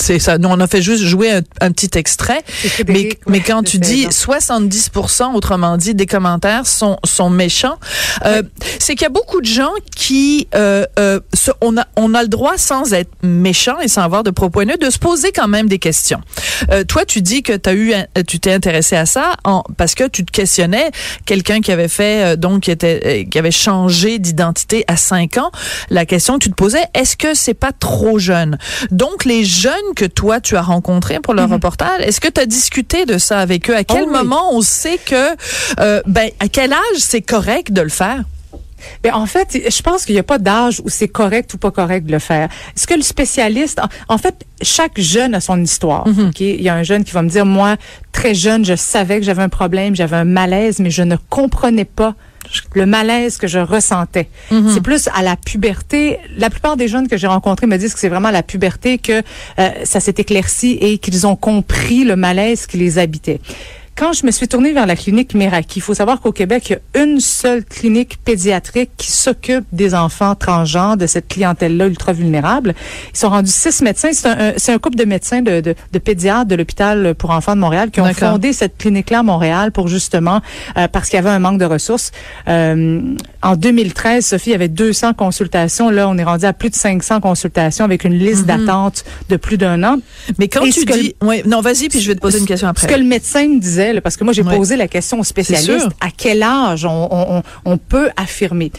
c'est 0.00 0.18
ça. 0.18 0.38
Nous, 0.38 0.48
on 0.48 0.58
a 0.60 0.66
fait 0.66 0.82
juste 0.82 1.04
jouer 1.04 1.30
un, 1.60 1.72
petit 1.72 1.98
extrait. 1.98 2.42
Mais, 2.88 3.10
mais 3.26 3.40
quand 3.40 3.62
tu 3.62 3.78
dis 3.78 4.06
70% 4.06 5.34
autrement 5.34 5.76
dit, 5.76 5.94
des 5.94 6.06
commentaires 6.06 6.66
sont, 6.66 6.98
sont 7.04 7.30
méchants, 7.30 7.78
euh, 8.24 8.42
c'est 8.78 8.94
qu'il 8.94 9.02
y 9.02 9.06
a 9.06 9.10
beaucoup 9.10 9.40
de 9.40 9.46
gens 9.46 9.72
qui, 9.94 10.48
euh, 10.54 10.86
euh, 10.98 11.20
on, 11.60 11.76
a, 11.76 11.86
on 11.96 12.14
a 12.14 12.22
le 12.22 12.28
droit, 12.28 12.56
sans 12.56 12.92
être 12.92 13.10
méchant 13.22 13.78
et 13.80 13.88
sans 13.88 14.02
avoir 14.02 14.22
de 14.22 14.30
propos 14.30 14.62
haineux, 14.62 14.76
de 14.76 14.90
se 14.90 14.98
poser 14.98 15.32
quand 15.32 15.48
même 15.48 15.68
des 15.68 15.78
questions. 15.78 16.20
Euh, 16.70 16.84
toi, 16.84 17.04
tu 17.04 17.22
dis 17.22 17.42
que 17.42 17.52
as 17.68 17.74
eu, 17.74 17.92
tu 18.26 18.40
t'es 18.40 18.52
intéressé 18.52 18.96
à 18.96 19.06
ça 19.06 19.34
en, 19.44 19.62
parce 19.76 19.94
que 19.94 20.06
tu 20.08 20.24
te 20.24 20.30
questionnais 20.30 20.90
quelqu'un 21.26 21.60
qui 21.60 21.72
avait 21.72 21.88
fait, 21.88 22.24
euh, 22.24 22.36
donc, 22.36 22.62
qui 22.62 22.70
était, 22.70 23.00
euh, 23.04 23.24
qui 23.28 23.38
avait 23.38 23.50
changé 23.50 24.18
d'identité 24.18 24.84
à 24.88 24.96
5 24.96 25.38
ans. 25.38 25.50
La 25.90 26.06
question 26.06 26.38
que 26.38 26.44
tu 26.44 26.50
te 26.50 26.54
posais, 26.54 26.84
est-ce 26.94 27.16
que 27.16 27.34
c'est 27.34 27.54
pas 27.54 27.72
trop 27.72 28.18
jeune? 28.18 28.58
Donc, 28.90 29.24
les 29.24 29.44
jeunes 29.44 29.74
que 29.94 30.04
toi, 30.04 30.40
tu 30.40 30.56
as 30.56 30.62
rencontrés 30.62 31.20
pour 31.20 31.34
le 31.34 31.42
mhm. 31.46 31.54
reportage, 31.54 32.00
est-ce 32.02 32.20
que 32.20 32.28
tu 32.28 32.40
as 32.40 32.46
discuté 32.46 33.06
de 33.06 33.18
ça 33.18 33.38
avec 33.38 33.70
eux? 33.70 33.76
À 33.76 33.84
quel 33.84 34.04
oh 34.06 34.10
moment 34.10 34.54
on 34.54 34.60
sait 34.60 34.98
que, 34.98 35.36
euh, 35.80 36.02
ben, 36.06 36.30
à 36.40 36.48
quel 36.48 36.72
âge 36.72 36.98
c'est 36.98 37.22
correct 37.22 37.72
de 37.72 37.82
le 37.82 37.88
faire? 37.88 38.24
Ben 39.02 39.12
en 39.14 39.26
fait, 39.26 39.60
je 39.68 39.82
pense 39.82 40.04
qu'il 40.04 40.14
n'y 40.14 40.20
a 40.20 40.24
pas 40.24 40.38
d'âge 40.38 40.80
où 40.84 40.88
c'est 40.88 41.08
correct 41.08 41.52
ou 41.54 41.58
pas 41.58 41.70
correct 41.70 42.06
de 42.06 42.12
le 42.12 42.18
faire. 42.18 42.48
Est-ce 42.74 42.86
que 42.86 42.94
le 42.94 43.02
spécialiste, 43.02 43.80
en, 44.08 44.18
fait, 44.18 44.46
chaque 44.62 44.98
jeune 44.98 45.34
a 45.34 45.40
son 45.40 45.60
histoire. 45.62 46.08
Mhm. 46.08 46.30
Il 46.40 46.62
y 46.62 46.68
a 46.68 46.74
un 46.74 46.82
jeune 46.82 47.04
qui 47.04 47.12
va 47.12 47.22
me 47.22 47.28
dire, 47.28 47.46
moi, 47.46 47.76
très 48.12 48.34
jeune, 48.34 48.64
je 48.64 48.74
savais 48.74 49.18
que 49.18 49.26
j'avais 49.26 49.42
un 49.42 49.48
problème, 49.48 49.94
j'avais 49.94 50.16
un 50.16 50.24
malaise, 50.24 50.78
mais 50.78 50.90
je 50.90 51.02
ne 51.02 51.16
comprenais 51.28 51.84
pas 51.84 52.14
le 52.74 52.86
malaise 52.86 53.36
que 53.36 53.46
je 53.46 53.58
ressentais. 53.58 54.28
Mhm. 54.50 54.70
C'est 54.72 54.80
plus 54.80 55.08
à 55.14 55.22
la 55.22 55.36
puberté. 55.36 56.18
La 56.36 56.50
plupart 56.50 56.76
des 56.76 56.88
jeunes 56.88 57.08
que 57.08 57.16
j'ai 57.16 57.26
rencontrés 57.26 57.66
me 57.66 57.76
disent 57.76 57.94
que 57.94 58.00
c'est 58.00 58.08
vraiment 58.08 58.28
à 58.28 58.32
la 58.32 58.42
puberté 58.42 58.98
que 58.98 59.22
euh, 59.58 59.70
ça 59.84 60.00
s'est 60.00 60.14
éclairci 60.18 60.78
et 60.80 60.98
qu'ils 60.98 61.26
ont 61.26 61.36
compris 61.36 62.04
le 62.04 62.16
malaise 62.16 62.66
qui 62.66 62.76
les 62.76 62.98
habitait 62.98 63.40
quand 64.00 64.14
je 64.14 64.24
me 64.24 64.30
suis 64.30 64.48
tournée 64.48 64.72
vers 64.72 64.86
la 64.86 64.96
clinique 64.96 65.34
Meraki, 65.34 65.78
il 65.78 65.82
faut 65.82 65.92
savoir 65.92 66.22
qu'au 66.22 66.32
Québec, 66.32 66.70
il 66.70 66.72
y 66.72 66.98
a 66.98 67.02
une 67.04 67.20
seule 67.20 67.62
clinique 67.62 68.18
pédiatrique 68.24 68.92
qui 68.96 69.12
s'occupe 69.12 69.66
des 69.72 69.94
enfants 69.94 70.34
transgenres, 70.34 70.96
de 70.96 71.06
cette 71.06 71.28
clientèle-là 71.28 71.86
ultra 71.86 72.14
vulnérable. 72.14 72.74
Ils 73.12 73.18
sont 73.18 73.28
rendus 73.28 73.52
six 73.52 73.82
médecins. 73.82 74.08
C'est 74.14 74.26
un, 74.26 74.74
un, 74.74 74.78
couple 74.78 74.96
de 74.96 75.04
médecins 75.04 75.42
de, 75.42 75.60
de, 75.60 75.74
de 75.92 75.98
pédiatres 75.98 76.46
de 76.46 76.54
l'hôpital 76.54 77.14
pour 77.14 77.28
enfants 77.28 77.54
de 77.54 77.60
Montréal 77.60 77.90
qui 77.90 78.00
ont 78.00 78.10
fondé 78.14 78.54
cette 78.54 78.78
clinique-là 78.78 79.18
à 79.18 79.22
Montréal 79.22 79.70
pour 79.70 79.86
justement, 79.86 80.40
euh, 80.78 80.88
parce 80.88 81.10
qu'il 81.10 81.16
y 81.16 81.20
avait 81.20 81.28
un 81.28 81.38
manque 81.38 81.60
de 81.60 81.66
ressources. 81.66 82.10
Euh, 82.48 83.02
en 83.42 83.54
2013, 83.54 84.24
Sophie, 84.24 84.48
il 84.48 84.52
y 84.52 84.54
avait 84.54 84.68
200 84.68 85.12
consultations. 85.12 85.90
Là, 85.90 86.08
on 86.08 86.16
est 86.16 86.24
rendu 86.24 86.46
à 86.46 86.54
plus 86.54 86.70
de 86.70 86.74
500 86.74 87.20
consultations 87.20 87.84
avec 87.84 88.04
une 88.04 88.14
liste 88.14 88.44
mm-hmm. 88.44 88.64
d'attente 88.64 89.04
de 89.28 89.36
plus 89.36 89.58
d'un 89.58 89.84
an. 89.84 89.98
Mais 90.38 90.48
quand 90.48 90.62
tu 90.64 90.86
dis... 90.86 91.14
Oui, 91.22 91.42
non, 91.44 91.60
vas-y, 91.60 91.90
puis 91.90 92.00
je 92.00 92.08
vais 92.08 92.14
te 92.14 92.20
poser 92.20 92.38
une 92.38 92.46
question 92.46 92.66
après. 92.68 92.86
Ce 92.86 92.92
que 92.92 92.98
le 92.98 93.06
médecin 93.06 93.46
me 93.46 93.60
disait, 93.60 93.89
parce 94.02 94.16
que 94.16 94.24
moi 94.24 94.32
j'ai 94.32 94.44
posé 94.44 94.76
la 94.76 94.88
question 94.88 95.20
aux 95.20 95.24
spécialistes, 95.24 95.88
à 96.00 96.08
quel 96.16 96.42
âge 96.42 96.86
on, 96.86 97.78
peut 97.88 98.10
affirmer? 98.16 98.70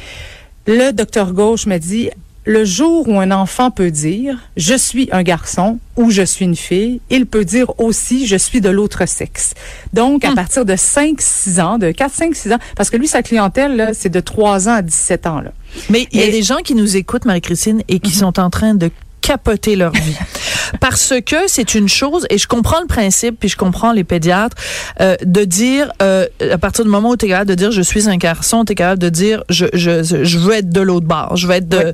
Le 0.67 0.91
docteur 0.91 1.33
Gauche 1.33 1.65
me 1.65 1.77
dit, 1.77 2.09
le 2.45 2.65
jour 2.65 3.07
où 3.07 3.19
un 3.19 3.31
enfant 3.31 3.69
peut 3.71 3.91
dire 3.91 4.37
je 4.57 4.75
suis 4.75 5.09
un 5.11 5.21
garçon 5.23 5.79
ou 5.95 6.09
je 6.09 6.23
suis 6.23 6.45
une 6.45 6.55
fille, 6.55 7.01
il 7.09 7.25
peut 7.25 7.45
dire 7.45 7.79
aussi 7.79 8.25
je 8.25 8.35
suis 8.35 8.61
de 8.61 8.69
l'autre 8.69 9.07
sexe. 9.07 9.53
Donc 9.93 10.25
à 10.25 10.31
hmm. 10.31 10.35
partir 10.35 10.65
de 10.65 10.75
5 10.75 11.19
6 11.19 11.59
ans, 11.59 11.77
de 11.77 11.91
4 11.91 12.13
5 12.13 12.35
6 12.35 12.53
ans 12.53 12.59
parce 12.75 12.89
que 12.89 12.97
lui 12.97 13.07
sa 13.07 13.21
clientèle 13.21 13.91
c'est 13.93 14.09
de 14.09 14.19
3 14.19 14.69
ans 14.69 14.73
à 14.73 14.81
17 14.81 15.27
ans 15.27 15.41
là. 15.41 15.51
Mais 15.89 16.07
il 16.11 16.19
y 16.19 16.23
a 16.23 16.31
des 16.31 16.43
gens 16.43 16.57
qui 16.57 16.73
nous 16.73 16.97
écoutent 16.97 17.25
Marie-Christine 17.25 17.83
et 17.87 17.99
qui 17.99 18.11
mhm. 18.11 18.17
sont 18.17 18.39
en 18.39 18.49
train 18.49 18.73
de 18.73 18.89
capoter 19.21 19.75
leur 19.75 19.91
vie. 19.91 20.15
Parce 20.79 21.13
que 21.25 21.47
c'est 21.47 21.75
une 21.75 21.89
chose, 21.89 22.25
et 22.29 22.37
je 22.37 22.47
comprends 22.47 22.79
le 22.79 22.87
principe, 22.87 23.39
puis 23.39 23.49
je 23.49 23.57
comprends 23.57 23.91
les 23.91 24.03
pédiatres, 24.03 24.55
euh, 24.99 25.15
de 25.23 25.43
dire, 25.43 25.91
euh, 26.01 26.27
à 26.51 26.57
partir 26.57 26.85
du 26.85 26.89
moment 26.91 27.09
où 27.09 27.17
tu 27.17 27.25
es 27.25 27.29
capable 27.29 27.49
de 27.49 27.55
dire 27.55 27.71
je 27.71 27.81
suis 27.81 28.09
un 28.09 28.17
garçon, 28.17 28.65
tu 28.65 28.71
es 28.73 28.75
capable 28.75 29.01
de 29.01 29.09
dire 29.09 29.43
je, 29.49 29.65
je, 29.73 30.03
je 30.03 30.37
veux 30.37 30.53
être 30.53 30.69
de 30.69 30.81
l'autre 30.81 31.07
bord, 31.07 31.35
je 31.35 31.47
veux 31.47 31.55
être 31.55 31.69
de, 31.69 31.93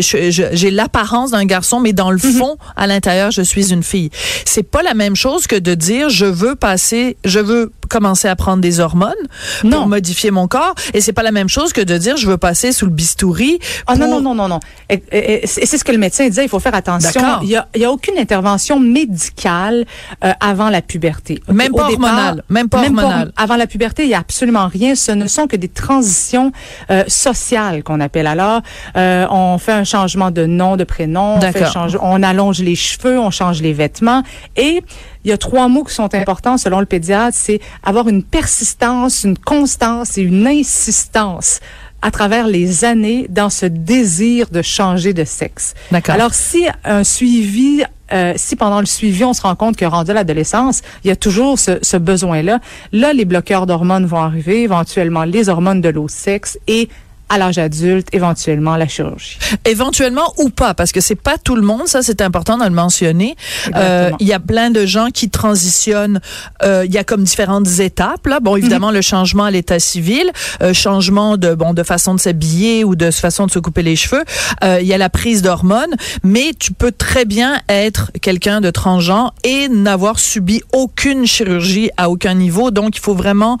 j'ai 0.00 0.70
l'apparence 0.70 1.30
d'un 1.30 1.44
garçon, 1.44 1.80
mais 1.80 1.92
dans 1.92 2.10
le 2.10 2.18
mhm. 2.22 2.32
fond, 2.32 2.56
à 2.76 2.86
l'intérieur, 2.86 3.30
je 3.30 3.42
suis 3.42 3.72
une 3.72 3.82
fille. 3.82 4.10
C'est 4.44 4.62
pas 4.62 4.82
la 4.82 4.94
même 4.94 5.16
chose 5.16 5.46
que 5.46 5.56
de 5.56 5.74
dire 5.74 6.08
je 6.08 6.26
veux 6.26 6.56
passer, 6.56 7.16
je 7.24 7.40
veux 7.40 7.72
commencer 7.88 8.28
à 8.28 8.36
prendre 8.36 8.60
des 8.60 8.80
hormones 8.80 9.14
pour 9.62 9.86
modifier 9.86 10.30
mon 10.30 10.48
corps. 10.48 10.74
Et 10.94 11.00
c'est 11.00 11.12
pas 11.12 11.22
la 11.22 11.32
même 11.32 11.48
chose 11.48 11.72
que 11.72 11.80
de 11.80 11.96
dire 11.98 12.16
je 12.16 12.28
veux 12.28 12.38
passer 12.38 12.72
sous 12.72 12.86
le 12.86 12.92
bistouri. 12.92 13.58
Ah 13.86 13.96
non, 13.96 14.08
non, 14.08 14.20
non, 14.20 14.34
non, 14.34 14.48
non. 14.48 14.60
Et, 14.90 15.42
c'est 15.46 15.66
ce 15.66 15.84
que 15.84 15.92
le 15.92 15.98
médecin 15.98 16.26
disait, 16.26 16.44
il 16.44 16.48
faut 16.48 16.60
faire 16.60 16.74
attention. 16.74 17.20
Il 17.42 17.48
y 17.48 17.56
a, 17.56 17.66
a 17.84 17.90
aucune 17.90 18.18
intervention 18.18 18.80
médicale 18.80 19.84
euh, 20.24 20.32
avant 20.40 20.70
la 20.70 20.82
puberté. 20.82 21.40
Même 21.48 21.72
pas 21.72 21.90
hormonale. 21.90 22.42
Même 22.48 22.68
pas 22.68 22.82
hormonale. 22.82 23.32
avant 23.36 23.56
la 23.56 23.66
puberté, 23.66 24.04
il 24.04 24.10
y 24.10 24.14
a 24.14 24.18
absolument 24.18 24.68
rien. 24.68 24.94
Ce 24.94 25.12
ne 25.12 25.26
sont 25.26 25.46
que 25.46 25.56
des 25.56 25.68
transitions 25.68 26.52
euh, 26.90 27.04
sociales 27.08 27.82
qu'on 27.82 28.00
appelle. 28.00 28.26
Alors, 28.26 28.62
euh, 28.96 29.26
on 29.30 29.58
fait 29.58 29.72
un 29.72 29.84
changement 29.84 30.30
de 30.30 30.46
nom, 30.46 30.76
de 30.76 30.84
prénom, 30.84 31.36
on, 31.36 31.40
fait 31.40 31.64
on 32.00 32.22
allonge 32.22 32.60
les 32.60 32.74
cheveux, 32.74 33.18
on 33.18 33.30
change 33.30 33.62
les 33.62 33.72
vêtements 33.72 34.22
et 34.56 34.82
il 35.26 35.30
y 35.30 35.32
a 35.32 35.38
trois 35.38 35.66
mots 35.66 35.82
qui 35.82 35.92
sont 35.92 36.14
importants 36.14 36.56
selon 36.56 36.78
le 36.78 36.86
pédiatre, 36.86 37.36
c'est 37.36 37.60
avoir 37.82 38.06
une 38.08 38.22
persistance, 38.22 39.24
une 39.24 39.36
constance 39.36 40.16
et 40.18 40.22
une 40.22 40.46
insistance 40.46 41.58
à 42.00 42.12
travers 42.12 42.46
les 42.46 42.84
années 42.84 43.26
dans 43.28 43.50
ce 43.50 43.66
désir 43.66 44.46
de 44.50 44.62
changer 44.62 45.12
de 45.14 45.24
sexe. 45.24 45.74
Alors 46.06 46.32
si 46.32 46.68
un 46.84 47.02
suivi 47.02 47.82
euh, 48.12 48.34
si 48.36 48.54
pendant 48.54 48.78
le 48.78 48.86
suivi, 48.86 49.24
on 49.24 49.32
se 49.32 49.42
rend 49.42 49.56
compte 49.56 49.76
que 49.76 49.84
rendu 49.84 50.12
à 50.12 50.14
l'adolescence, 50.14 50.82
il 51.02 51.08
y 51.08 51.10
a 51.10 51.16
toujours 51.16 51.58
ce, 51.58 51.80
ce 51.82 51.96
besoin-là, 51.96 52.60
là, 52.92 53.12
les 53.12 53.24
bloqueurs 53.24 53.66
d'hormones 53.66 54.06
vont 54.06 54.20
arriver, 54.20 54.62
éventuellement 54.62 55.24
les 55.24 55.48
hormones 55.48 55.80
de 55.80 55.88
l'eau 55.88 56.06
sexe 56.06 56.56
et 56.68 56.88
à 57.28 57.38
l'âge 57.38 57.58
adulte, 57.58 58.08
éventuellement 58.12 58.76
la 58.76 58.86
chirurgie. 58.86 59.38
Éventuellement 59.64 60.32
ou 60.38 60.48
pas, 60.48 60.74
parce 60.74 60.92
que 60.92 61.00
c'est 61.00 61.16
pas 61.16 61.38
tout 61.38 61.56
le 61.56 61.62
monde, 61.62 61.86
ça 61.86 62.02
c'est 62.02 62.20
important 62.20 62.56
de 62.56 62.64
le 62.64 62.70
mentionner. 62.70 63.36
Euh, 63.74 64.10
il 64.20 64.28
y 64.28 64.32
a 64.32 64.38
plein 64.38 64.70
de 64.70 64.86
gens 64.86 65.08
qui 65.10 65.28
transitionnent. 65.28 66.20
Euh, 66.62 66.84
il 66.86 66.92
y 66.94 66.98
a 66.98 67.04
comme 67.04 67.24
différentes 67.24 67.80
étapes. 67.80 68.26
Là, 68.26 68.38
bon, 68.40 68.56
évidemment 68.56 68.88
mhm. 68.88 68.94
le 68.94 69.00
changement 69.02 69.44
à 69.44 69.50
l'état 69.50 69.80
civil, 69.80 70.30
euh, 70.62 70.72
changement 70.72 71.36
de 71.36 71.54
bon 71.54 71.74
de 71.74 71.82
façon 71.82 72.14
de 72.14 72.20
s'habiller 72.20 72.84
ou 72.84 72.94
de 72.94 73.10
façon 73.10 73.46
de 73.46 73.50
se 73.50 73.58
couper 73.58 73.82
les 73.82 73.96
cheveux. 73.96 74.24
Il 74.62 74.86
y 74.86 74.92
a 74.92 74.98
la 74.98 75.10
prise 75.10 75.42
d'hormones, 75.42 75.94
mais 76.22 76.52
tu 76.58 76.72
peux 76.72 76.92
très 76.92 77.24
bien 77.24 77.60
être 77.68 78.10
quelqu'un 78.20 78.60
de 78.60 78.70
transgenre 78.70 79.34
et 79.42 79.68
n'avoir 79.68 80.18
subi 80.18 80.62
aucune 80.72 81.26
chirurgie 81.26 81.90
à 81.96 82.10
aucun 82.10 82.34
niveau. 82.34 82.70
Donc 82.70 82.96
il 82.96 83.00
faut 83.00 83.14
vraiment 83.14 83.58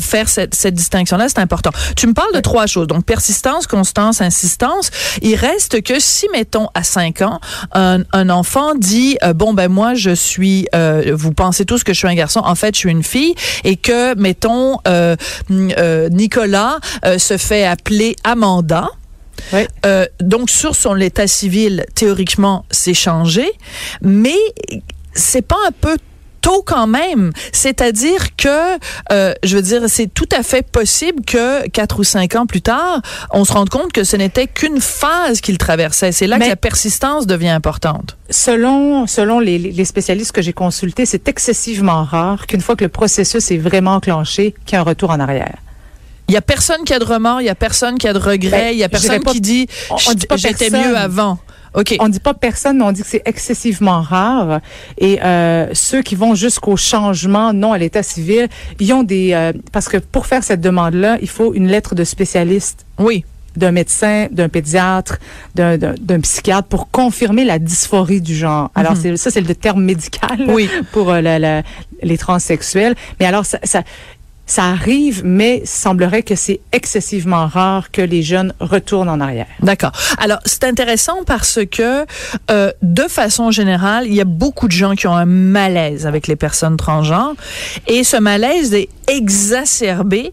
faire 0.00 0.28
cette, 0.28 0.54
cette 0.54 0.74
distinction 0.74 1.16
là, 1.16 1.28
c'est 1.28 1.38
important. 1.38 1.70
Tu 1.96 2.06
me 2.06 2.12
parles 2.12 2.34
de 2.34 2.40
trois 2.40 2.66
choses. 2.66 2.86
Donc 2.86 3.05
persistance, 3.06 3.66
constance, 3.66 4.20
insistance. 4.20 4.90
Il 5.22 5.36
reste 5.36 5.82
que 5.82 5.98
si, 5.98 6.26
mettons, 6.32 6.68
à 6.74 6.82
5 6.82 7.22
ans, 7.22 7.40
un, 7.72 8.02
un 8.12 8.28
enfant 8.28 8.74
dit, 8.74 9.16
euh, 9.22 9.32
bon, 9.32 9.54
ben 9.54 9.68
moi, 9.68 9.94
je 9.94 10.14
suis, 10.14 10.66
euh, 10.74 11.12
vous 11.14 11.32
pensez 11.32 11.64
tous 11.64 11.84
que 11.84 11.92
je 11.92 11.98
suis 11.98 12.08
un 12.08 12.14
garçon, 12.14 12.40
en 12.44 12.54
fait, 12.54 12.74
je 12.74 12.80
suis 12.80 12.90
une 12.90 13.02
fille, 13.02 13.34
et 13.64 13.76
que, 13.76 14.14
mettons, 14.18 14.78
euh, 14.86 15.16
euh 15.50 16.08
Nicolas 16.10 16.78
se 17.18 17.36
fait 17.36 17.64
appeler 17.64 18.16
Amanda. 18.24 18.88
Oui. 19.52 19.66
donc 20.20 20.48
sur 20.48 20.74
son 20.74 20.96
état 20.96 21.26
civil, 21.26 21.84
théoriquement, 21.94 22.64
c'est 22.70 22.94
changé, 22.94 23.46
mais 24.00 24.38
c'est 25.12 25.46
pas 25.46 25.58
un 25.68 25.72
peu 25.72 25.96
tôt 26.46 26.62
quand 26.64 26.86
même. 26.86 27.32
C'est-à-dire 27.52 28.36
que, 28.36 28.78
euh, 29.10 29.34
je 29.42 29.56
veux 29.56 29.62
dire, 29.62 29.82
c'est 29.88 30.06
tout 30.06 30.28
à 30.30 30.44
fait 30.44 30.64
possible 30.64 31.24
que 31.24 31.66
quatre 31.68 31.98
ou 31.98 32.04
cinq 32.04 32.36
ans 32.36 32.46
plus 32.46 32.62
tard, 32.62 33.02
on 33.32 33.44
se 33.44 33.52
rende 33.52 33.68
compte 33.68 33.92
que 33.92 34.04
ce 34.04 34.14
n'était 34.14 34.46
qu'une 34.46 34.80
phase 34.80 35.40
qu'il 35.40 35.58
traversait. 35.58 36.12
C'est 36.12 36.28
là 36.28 36.38
que 36.38 36.46
la 36.46 36.54
persistance 36.54 37.26
devient 37.26 37.48
importante. 37.48 38.16
Selon, 38.30 39.08
selon 39.08 39.40
les, 39.40 39.58
les 39.58 39.84
spécialistes 39.84 40.30
que 40.30 40.42
j'ai 40.42 40.52
consultés, 40.52 41.04
c'est 41.04 41.26
excessivement 41.26 42.04
rare 42.04 42.46
qu'une 42.46 42.60
fois 42.60 42.76
que 42.76 42.84
le 42.84 42.90
processus 42.90 43.50
est 43.50 43.58
vraiment 43.58 43.94
enclenché, 43.94 44.54
qu'il 44.66 44.74
y 44.74 44.76
ait 44.76 44.80
un 44.80 44.84
retour 44.84 45.10
en 45.10 45.18
arrière. 45.18 45.56
Il 46.28 46.34
y 46.34 46.36
a 46.36 46.42
personne 46.42 46.82
qui 46.84 46.92
a 46.92 46.98
de 47.00 47.04
remords, 47.04 47.40
il 47.40 47.46
y 47.46 47.50
a 47.50 47.54
personne 47.54 47.98
qui 47.98 48.06
a 48.06 48.12
de 48.12 48.18
regrets, 48.18 48.50
ben, 48.50 48.72
il 48.72 48.78
y 48.78 48.84
a 48.84 48.88
personne 48.88 49.22
qui 49.24 49.40
dit 49.40 49.66
j'étais 50.36 50.70
mieux 50.70 50.96
avant. 50.96 51.38
Okay. 51.76 51.98
On 52.00 52.08
dit 52.08 52.20
pas 52.20 52.34
personne, 52.34 52.78
mais 52.78 52.84
on 52.84 52.92
dit 52.92 53.02
que 53.02 53.08
c'est 53.08 53.22
excessivement 53.26 54.00
rare. 54.00 54.60
Et 54.98 55.22
euh, 55.22 55.68
ceux 55.74 56.02
qui 56.02 56.14
vont 56.14 56.34
jusqu'au 56.34 56.76
changement, 56.76 57.52
non 57.52 57.72
à 57.72 57.78
l'état 57.78 58.02
civil, 58.02 58.48
ils 58.80 58.92
ont 58.92 59.02
des... 59.02 59.32
Euh, 59.34 59.52
parce 59.72 59.88
que 59.88 59.98
pour 59.98 60.26
faire 60.26 60.42
cette 60.42 60.62
demande-là, 60.62 61.18
il 61.20 61.28
faut 61.28 61.54
une 61.54 61.68
lettre 61.68 61.94
de 61.94 62.04
spécialiste. 62.04 62.86
Oui 62.98 63.24
d'un 63.56 63.72
médecin, 63.72 64.26
d'un 64.30 64.48
pédiatre, 64.48 65.18
d'un 65.54 66.20
psychiatre 66.20 66.68
pour 66.68 66.90
confirmer 66.90 67.44
la 67.44 67.58
dysphorie 67.58 68.20
du 68.20 68.34
genre. 68.34 68.70
Alors, 68.74 68.92
mm 68.92 69.16
ça, 69.16 69.30
c'est 69.30 69.40
le 69.40 69.54
terme 69.54 69.82
médical 69.82 70.44
oui. 70.48 70.68
pour 70.92 71.10
euh, 71.10 71.20
la, 71.20 71.38
la, 71.38 71.62
les 72.02 72.18
transsexuels. 72.18 72.94
Mais 73.18 73.26
alors, 73.26 73.46
ça, 73.46 73.58
ça, 73.62 73.82
ça 74.46 74.64
arrive, 74.66 75.22
mais 75.24 75.62
semblerait 75.64 76.22
que 76.22 76.36
c'est 76.36 76.60
excessivement 76.72 77.46
rare 77.46 77.90
que 77.90 78.00
les 78.00 78.22
jeunes 78.22 78.54
retournent 78.60 79.08
en 79.08 79.20
arrière. 79.20 79.46
D'accord. 79.60 79.92
Alors, 80.18 80.38
c'est 80.44 80.64
intéressant 80.64 81.24
parce 81.26 81.58
que, 81.70 82.06
euh, 82.50 82.72
de 82.82 83.02
façon 83.02 83.50
générale, 83.50 84.06
il 84.06 84.14
y 84.14 84.20
a 84.20 84.24
beaucoup 84.24 84.68
de 84.68 84.72
gens 84.72 84.94
qui 84.94 85.06
ont 85.06 85.16
un 85.16 85.26
malaise 85.26 86.06
avec 86.06 86.28
les 86.28 86.36
personnes 86.36 86.76
transgenres 86.76 87.34
et 87.88 88.04
ce 88.04 88.16
malaise 88.16 88.72
est 88.74 88.88
exacerbé 89.08 90.32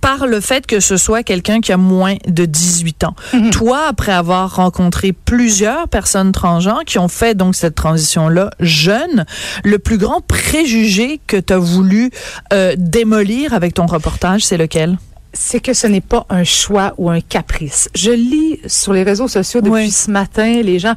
par 0.00 0.26
le 0.26 0.40
fait 0.40 0.66
que 0.66 0.80
ce 0.80 0.96
soit 0.96 1.22
quelqu'un 1.22 1.60
qui 1.60 1.72
a 1.72 1.76
moins 1.76 2.16
de 2.26 2.44
18 2.44 3.04
ans. 3.04 3.14
Mhm. 3.32 3.50
Toi, 3.50 3.86
après 3.88 4.12
avoir 4.12 4.56
rencontré 4.56 5.12
plusieurs 5.12 5.88
personnes 5.88 6.32
transgenres 6.32 6.84
qui 6.84 6.98
ont 6.98 7.08
fait 7.08 7.34
donc 7.34 7.54
cette 7.54 7.74
transition-là 7.74 8.50
jeune, 8.60 9.24
le 9.64 9.78
plus 9.78 9.98
grand 9.98 10.20
préjugé 10.20 11.20
que 11.26 11.36
tu 11.36 11.52
as 11.52 11.58
voulu 11.58 12.10
euh, 12.52 12.74
démolir 12.76 13.54
avec 13.54 13.74
ton 13.74 13.86
reportage, 13.86 14.44
c'est 14.44 14.56
lequel? 14.56 14.98
C'est 15.40 15.60
que 15.60 15.72
ce 15.72 15.86
n'est 15.86 16.00
pas 16.00 16.26
un 16.30 16.42
choix 16.42 16.94
ou 16.98 17.08
un 17.08 17.20
caprice. 17.20 17.88
Je 17.94 18.10
lis 18.10 18.58
sur 18.66 18.92
les 18.92 19.04
réseaux 19.04 19.28
sociaux 19.28 19.60
depuis 19.60 19.92
ce 19.92 20.10
matin, 20.10 20.62
les 20.62 20.80
gens, 20.80 20.94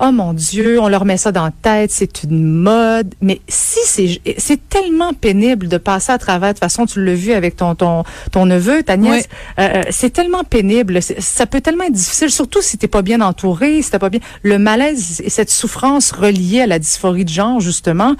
oh 0.00 0.10
mon 0.10 0.32
Dieu, 0.32 0.80
on 0.80 0.88
leur 0.88 1.04
met 1.04 1.16
ça 1.16 1.30
dans 1.30 1.44
la 1.44 1.52
tête, 1.62 1.92
c'est 1.92 2.24
une 2.24 2.42
mode. 2.44 3.14
Mais 3.20 3.40
si 3.46 3.78
c'est, 3.84 4.20
c'est 4.36 4.68
tellement 4.68 5.12
pénible 5.12 5.68
de 5.68 5.78
passer 5.78 6.10
à 6.10 6.18
travers, 6.18 6.50
de 6.50 6.54
toute 6.54 6.64
façon, 6.64 6.86
tu 6.86 7.04
l'as 7.04 7.14
vu 7.14 7.32
avec 7.32 7.54
ton, 7.54 7.76
ton, 7.76 8.02
ton 8.32 8.46
neveu, 8.46 8.82
ta 8.82 8.96
nièce, 8.96 9.28
euh, 9.60 9.68
euh, 9.76 9.82
c'est 9.90 10.10
tellement 10.10 10.42
pénible, 10.42 11.00
ça 11.00 11.46
peut 11.46 11.60
tellement 11.60 11.84
être 11.84 11.92
difficile, 11.92 12.30
surtout 12.30 12.62
si 12.62 12.76
t'es 12.76 12.88
pas 12.88 13.02
bien 13.02 13.20
entouré, 13.20 13.80
si 13.80 13.92
t'as 13.92 14.00
pas 14.00 14.10
bien, 14.10 14.20
le 14.42 14.58
malaise 14.58 15.22
et 15.24 15.30
cette 15.30 15.50
souffrance 15.50 16.10
reliée 16.10 16.62
à 16.62 16.66
la 16.66 16.80
dysphorie 16.80 17.24
de 17.24 17.30
genre, 17.30 17.60
justement, 17.60 18.16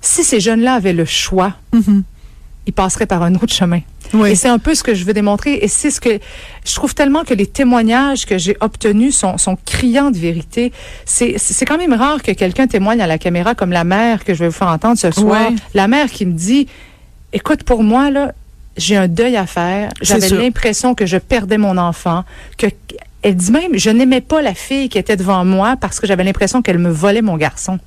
si 0.00 0.24
ces 0.24 0.40
jeunes-là 0.40 0.74
avaient 0.74 0.92
le 0.92 1.04
choix, 1.04 1.52
mm-hmm. 1.72 2.02
ils 2.66 2.72
passeraient 2.72 3.06
par 3.06 3.22
un 3.22 3.36
autre 3.36 3.54
chemin. 3.54 3.80
Et 4.26 4.34
c'est 4.34 4.48
un 4.48 4.58
peu 4.58 4.74
ce 4.74 4.82
que 4.82 4.94
je 4.94 5.04
veux 5.04 5.12
démontrer. 5.12 5.54
Et 5.62 5.68
c'est 5.68 5.90
ce 5.90 6.00
que 6.00 6.18
je 6.64 6.74
trouve 6.74 6.94
tellement 6.94 7.24
que 7.24 7.34
les 7.34 7.46
témoignages 7.46 8.26
que 8.26 8.38
j'ai 8.38 8.56
obtenus 8.60 9.16
sont, 9.16 9.38
sont 9.38 9.56
criants 9.64 10.10
de 10.10 10.18
vérité. 10.18 10.72
C'est, 11.04 11.34
c'est 11.38 11.64
quand 11.64 11.78
même 11.78 11.92
rare 11.92 12.22
que 12.22 12.32
quelqu'un 12.32 12.66
témoigne 12.66 13.00
à 13.00 13.06
la 13.06 13.18
caméra 13.18 13.54
comme 13.54 13.70
la 13.70 13.84
mère 13.84 14.24
que 14.24 14.34
je 14.34 14.40
vais 14.40 14.48
vous 14.48 14.54
faire 14.54 14.68
entendre 14.68 14.98
ce 14.98 15.10
soir. 15.10 15.50
La 15.74 15.88
mère 15.88 16.10
qui 16.10 16.26
me 16.26 16.32
dit, 16.32 16.68
écoute, 17.32 17.64
pour 17.64 17.82
moi, 17.82 18.10
là, 18.10 18.32
j'ai 18.76 18.96
un 18.96 19.08
deuil 19.08 19.36
à 19.36 19.46
faire. 19.46 19.90
J'avais 20.00 20.28
l'impression 20.28 20.94
que 20.94 21.06
je 21.06 21.16
perdais 21.16 21.58
mon 21.58 21.76
enfant, 21.76 22.24
que 22.58 22.66
elle 23.22 23.36
dit 23.36 23.52
même, 23.52 23.70
je 23.78 23.88
n'aimais 23.88 24.20
pas 24.20 24.42
la 24.42 24.52
fille 24.52 24.90
qui 24.90 24.98
était 24.98 25.16
devant 25.16 25.46
moi 25.46 25.76
parce 25.80 25.98
que 25.98 26.06
j'avais 26.06 26.24
l'impression 26.24 26.60
qu'elle 26.60 26.78
me 26.78 26.90
volait 26.90 27.22
mon 27.22 27.38
garçon. 27.38 27.78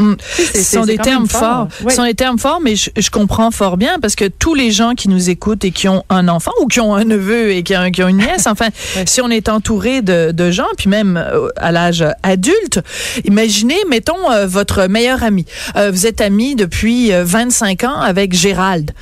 Mm. 0.00 0.16
Ce 0.54 0.62
sont 0.62 0.84
des 0.84 0.96
termes 0.96 1.28
forts. 1.28 1.68
Ce 1.86 1.94
sont 1.94 2.04
des 2.04 2.14
termes 2.14 2.38
forts, 2.38 2.60
mais 2.60 2.74
je, 2.74 2.90
je, 2.96 3.10
comprends 3.10 3.50
fort 3.50 3.76
bien 3.76 3.98
parce 4.00 4.14
que 4.14 4.24
tous 4.26 4.54
les 4.54 4.70
gens 4.70 4.94
qui 4.94 5.08
nous 5.08 5.28
écoutent 5.28 5.64
et 5.64 5.72
qui 5.72 5.88
ont 5.88 6.04
un 6.08 6.28
enfant 6.28 6.52
ou 6.62 6.66
qui 6.66 6.80
ont 6.80 6.94
un 6.94 7.04
neveu 7.04 7.52
et 7.52 7.62
qui 7.62 7.76
ont, 7.76 7.90
qui 7.90 8.02
ont 8.02 8.08
une 8.08 8.18
nièce, 8.18 8.46
enfin, 8.46 8.68
si 9.06 9.20
on 9.20 9.28
est 9.28 9.48
entouré 9.48 10.00
de, 10.02 10.32
de 10.32 10.50
gens, 10.50 10.68
puis 10.78 10.88
même 10.88 11.16
euh, 11.16 11.48
à 11.56 11.70
l'âge 11.70 12.04
adulte, 12.22 12.80
imaginez, 13.24 13.78
mettons, 13.88 14.30
euh, 14.30 14.46
votre 14.46 14.86
meilleur 14.86 15.22
ami. 15.22 15.44
Euh, 15.76 15.90
vous 15.90 16.06
êtes 16.06 16.20
ami 16.20 16.56
depuis 16.56 17.10
25 17.12 17.84
ans 17.84 18.00
avec 18.00 18.32
Gérald. 18.32 18.92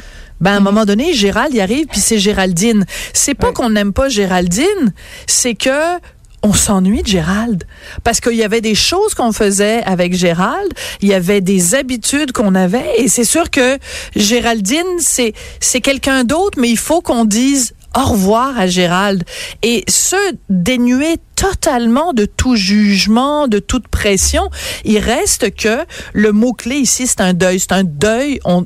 Ben, 0.40 0.50
à 0.50 0.54
un 0.54 0.60
mm-hmm. 0.60 0.62
moment 0.62 0.84
donné, 0.84 1.14
Gérald 1.14 1.54
y 1.54 1.60
arrive, 1.60 1.86
puis 1.86 2.00
c'est 2.00 2.18
Géraldine. 2.18 2.86
C'est 3.12 3.34
pas 3.34 3.52
qu'on 3.52 3.70
n'aime 3.70 3.92
pas 3.92 4.08
Géraldine, 4.08 4.92
c'est 5.26 5.54
que 5.54 5.98
on 6.42 6.52
s'ennuie 6.52 7.02
de 7.02 7.08
Gérald 7.08 7.64
parce 8.04 8.20
qu'il 8.20 8.34
y 8.34 8.44
avait 8.44 8.60
des 8.60 8.74
choses 8.74 9.14
qu'on 9.14 9.32
faisait 9.32 9.82
avec 9.84 10.14
Gérald, 10.14 10.72
il 11.00 11.08
y 11.08 11.14
avait 11.14 11.40
des 11.40 11.74
habitudes 11.74 12.32
qu'on 12.32 12.54
avait 12.54 12.98
et 12.98 13.08
c'est 13.08 13.24
sûr 13.24 13.50
que 13.50 13.78
Géraldine 14.14 14.98
c'est 14.98 15.32
c'est 15.60 15.80
quelqu'un 15.80 16.24
d'autre 16.24 16.58
mais 16.60 16.70
il 16.70 16.78
faut 16.78 17.00
qu'on 17.00 17.24
dise 17.24 17.74
au 17.96 18.04
revoir 18.04 18.58
à 18.58 18.66
Gérald 18.66 19.24
et 19.62 19.84
se 19.88 20.16
dénuer 20.50 21.16
totalement 21.34 22.12
de 22.12 22.26
tout 22.26 22.56
jugement, 22.56 23.48
de 23.48 23.58
toute 23.58 23.88
pression. 23.88 24.50
Il 24.84 24.98
reste 24.98 25.54
que 25.54 25.84
le 26.12 26.32
mot 26.32 26.52
clé 26.52 26.76
ici 26.76 27.06
c'est 27.06 27.20
un 27.20 27.32
deuil, 27.32 27.60
c'est 27.60 27.72
un 27.72 27.84
deuil. 27.84 28.40
On, 28.44 28.64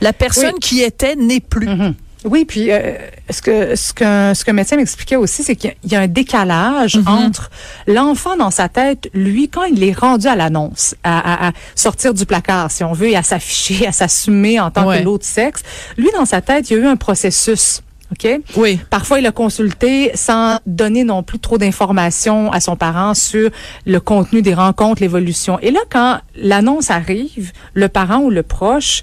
la 0.00 0.12
personne 0.12 0.54
qui 0.60 0.82
était 0.82 1.16
n'est 1.16 1.40
plus. 1.40 1.66
Mm-hmm. 1.66 1.94
Oui, 2.24 2.44
puis 2.46 2.72
euh, 2.72 2.94
ce 3.28 3.42
que 3.42 3.76
ce 3.76 3.92
que 3.92 4.32
ce 4.34 4.44
que 4.44 4.50
médecin 4.50 4.76
m'expliquait 4.76 5.16
aussi, 5.16 5.42
c'est 5.42 5.56
qu'il 5.56 5.74
y 5.84 5.94
a 5.94 6.00
un 6.00 6.08
décalage 6.08 6.96
mhm. 6.96 7.08
entre 7.08 7.50
l'enfant 7.86 8.36
dans 8.36 8.50
sa 8.50 8.68
tête, 8.68 9.10
lui, 9.12 9.48
quand 9.48 9.64
il 9.64 9.84
est 9.84 9.92
rendu 9.92 10.26
à 10.26 10.34
l'annonce, 10.34 10.94
à, 11.04 11.48
à, 11.48 11.52
sortir 11.74 12.14
du 12.14 12.24
placard, 12.24 12.70
si 12.70 12.82
on 12.82 12.92
veut, 12.92 13.10
et 13.10 13.16
à 13.16 13.22
s'afficher, 13.22 13.86
à 13.86 13.92
s'assumer 13.92 14.58
en 14.58 14.70
tant 14.70 14.90
que 14.90 15.02
l'autre 15.02 15.26
sexe, 15.26 15.62
lui 15.98 16.08
dans 16.16 16.24
sa 16.24 16.40
tête, 16.40 16.70
il 16.70 16.76
y 16.76 16.80
a 16.80 16.82
eu 16.82 16.86
un 16.86 16.96
processus. 16.96 17.82
OK? 18.12 18.40
Oui. 18.56 18.80
Parfois, 18.90 19.18
il 19.18 19.26
a 19.26 19.32
consulté 19.32 20.10
sans 20.14 20.58
donner 20.66 21.04
non 21.04 21.22
plus 21.22 21.38
trop 21.38 21.58
d'informations 21.58 22.52
à 22.52 22.60
son 22.60 22.76
parent 22.76 23.14
sur 23.14 23.50
le 23.86 24.00
contenu 24.00 24.42
des 24.42 24.54
rencontres, 24.54 25.02
l'évolution. 25.02 25.58
Et 25.60 25.70
là, 25.70 25.80
quand 25.90 26.18
l'annonce 26.36 26.90
arrive, 26.90 27.52
le 27.72 27.88
parent 27.88 28.20
ou 28.20 28.30
le 28.30 28.42
proche 28.42 29.02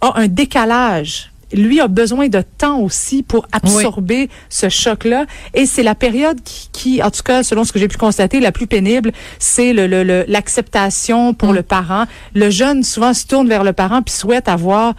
a 0.00 0.18
un 0.18 0.26
décalage 0.26 1.30
lui 1.52 1.80
a 1.80 1.88
besoin 1.88 2.28
de 2.28 2.42
temps 2.42 2.80
aussi 2.80 3.22
pour 3.22 3.46
absorber 3.52 4.28
ce 4.48 4.68
choc-là. 4.68 5.26
Et 5.54 5.66
c'est 5.66 5.82
la 5.82 5.94
période 5.94 6.40
qui, 6.42 6.68
qui, 6.72 7.02
en 7.02 7.10
tout 7.10 7.22
cas, 7.22 7.42
selon 7.42 7.64
ce 7.64 7.72
que 7.72 7.78
j'ai 7.78 7.88
pu 7.88 7.96
constater, 7.96 8.40
la 8.40 8.52
plus 8.52 8.66
pénible, 8.66 9.12
c'est 9.38 9.72
l'acceptation 9.72 11.28
le, 11.28 11.34
pour 11.34 11.50
mm. 11.50 11.54
le 11.54 11.62
parent. 11.62 12.04
Le 12.34 12.50
jeune 12.50 12.82
souvent 12.82 13.14
se 13.14 13.26
tourne 13.26 13.48
vers 13.48 13.64
le 13.64 13.72
parent 13.72 14.02
puis 14.02 14.14
souhaite 14.14 14.48
avoir 14.48 14.94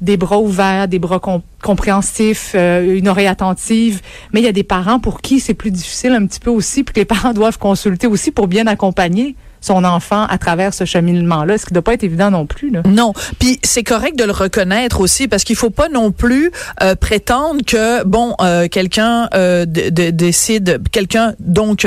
des 0.00 0.16
bras 0.16 0.38
ouverts, 0.38 0.88
des 0.88 0.98
bras 0.98 1.20
compréhensifs, 1.62 2.52
euh, 2.54 2.96
une 2.96 3.08
oreille 3.08 3.26
attentive. 3.26 4.00
Mais 4.32 4.40
il 4.40 4.44
y 4.44 4.48
a 4.48 4.52
des 4.52 4.62
parents 4.64 4.98
pour 4.98 5.20
qui 5.20 5.40
c'est 5.40 5.54
plus 5.54 5.70
difficile 5.70 6.12
un 6.12 6.26
petit 6.26 6.40
peu 6.40 6.50
aussi, 6.50 6.84
puis 6.84 6.94
que 6.94 7.00
les 7.00 7.04
parents 7.06 7.32
doivent 7.32 7.58
consulter 7.58 8.06
aussi 8.06 8.30
pour 8.30 8.48
bien 8.48 8.66
accompagner 8.66 9.36
son 9.60 9.84
enfant 9.84 10.24
à 10.26 10.38
travers 10.38 10.74
ce 10.74 10.84
cheminement-là, 10.84 11.58
ce 11.58 11.66
qui 11.66 11.72
ne 11.72 11.74
doit 11.74 11.84
pas 11.84 11.94
être 11.94 12.04
évident 12.04 12.30
non 12.30 12.46
plus. 12.46 12.70
Là. 12.70 12.82
Non, 12.86 13.12
puis 13.38 13.58
c'est 13.62 13.82
correct 13.82 14.18
de 14.18 14.24
le 14.24 14.32
reconnaître 14.32 15.00
aussi 15.00 15.28
parce 15.28 15.44
qu'il 15.44 15.56
faut 15.56 15.70
pas 15.70 15.88
non 15.88 16.12
plus 16.12 16.50
euh, 16.82 16.94
prétendre 16.94 17.60
que 17.66 18.04
bon 18.04 18.34
euh, 18.40 18.68
quelqu'un 18.68 19.28
euh, 19.34 19.64
décide, 19.66 20.80
quelqu'un 20.90 21.34
donc 21.38 21.86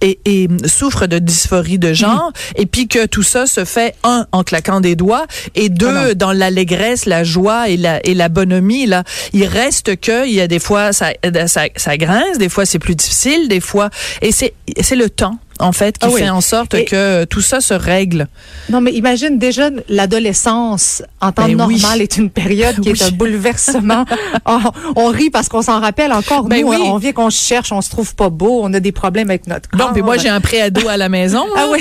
et, 0.00 0.18
et, 0.24 0.48
souffre 0.66 1.06
de 1.06 1.18
dysphorie 1.18 1.78
de 1.78 1.92
genre 1.92 2.30
mm. 2.30 2.60
et 2.60 2.66
puis 2.66 2.88
que 2.88 3.06
tout 3.06 3.22
ça 3.22 3.46
se 3.46 3.64
fait 3.64 3.94
un 4.04 4.26
en 4.32 4.42
claquant 4.42 4.80
des 4.80 4.96
doigts 4.96 5.26
et 5.54 5.68
deux 5.68 5.86
ah 5.88 6.14
dans 6.14 6.32
l'allégresse, 6.32 7.06
la 7.06 7.24
joie 7.24 7.68
et 7.68 7.76
la 7.76 8.04
et 8.06 8.14
la 8.14 8.28
bonhomie 8.28 8.86
là. 8.86 9.04
Il 9.32 9.44
reste 9.44 10.00
que 10.00 10.26
il 10.26 10.34
y 10.34 10.40
a 10.40 10.48
des 10.48 10.58
fois 10.58 10.92
ça 10.92 11.12
ça, 11.46 11.62
ça 11.76 11.96
grince, 11.96 12.38
des 12.38 12.48
fois 12.48 12.66
c'est 12.66 12.78
plus 12.78 12.96
difficile, 12.96 13.48
des 13.48 13.60
fois 13.60 13.90
et 14.20 14.32
c'est 14.32 14.54
c'est 14.80 14.96
le 14.96 15.10
temps 15.10 15.38
en 15.62 15.72
fait, 15.72 15.96
qui 15.96 16.08
ah 16.08 16.16
fait 16.16 16.28
en 16.28 16.40
sorte 16.40 16.84
que 16.84 17.24
tout 17.24 17.40
ça 17.40 17.60
se 17.60 17.72
règle. 17.72 18.26
Non, 18.68 18.80
mais 18.80 18.92
imagine 18.92 19.38
déjà 19.38 19.70
l'adolescence 19.88 21.02
en 21.20 21.32
temps 21.32 21.46
ben 21.46 21.56
normal 21.56 22.02
est 22.02 22.16
une 22.16 22.30
période 22.30 22.80
qui 22.80 22.90
est 22.90 23.02
un 23.02 23.10
bouleversement. 23.10 24.04
Oh, 24.46 24.58
on, 24.96 25.08
rit 25.08 25.30
parce 25.30 25.48
qu'on 25.48 25.62
s'en 25.62 25.80
rappelle 25.80 26.12
encore. 26.12 26.44
Ben 26.44 26.62
nous, 26.62 26.72
on 26.72 26.96
vient 26.96 27.12
qu'on 27.12 27.30
cherche, 27.30 27.70
on 27.70 27.80
se 27.80 27.90
trouve 27.90 28.14
pas 28.14 28.28
beau, 28.28 28.60
on 28.62 28.72
a 28.74 28.80
des 28.80 28.90
problèmes 28.90 29.30
avec 29.30 29.46
notre 29.46 29.68
corps. 29.68 29.88
Non, 29.88 29.92
mais 29.94 30.00
moi 30.00 30.16
j'ai 30.16 30.28
un 30.28 30.40
préado 30.40 30.88
à 30.88 30.96
la 30.96 31.08
maison. 31.08 31.44
ah 31.56 31.66
oui. 31.70 31.80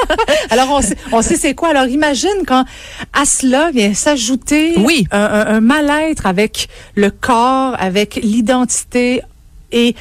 Alors 0.50 0.70
on 0.70 0.82
sait, 0.82 0.96
on 1.12 1.22
sait 1.22 1.36
c'est 1.36 1.54
quoi. 1.54 1.70
Alors 1.70 1.86
imagine 1.86 2.44
quand 2.46 2.64
à 3.12 3.24
cela 3.24 3.70
vient 3.70 3.94
s'ajouter 3.94 4.74
oui. 4.78 5.06
un, 5.12 5.20
un 5.20 5.60
mal-être 5.60 6.26
avec 6.26 6.68
le 6.94 7.10
corps, 7.10 7.74
avec 7.78 8.16
l'identité 8.16 9.22
et 9.72 9.94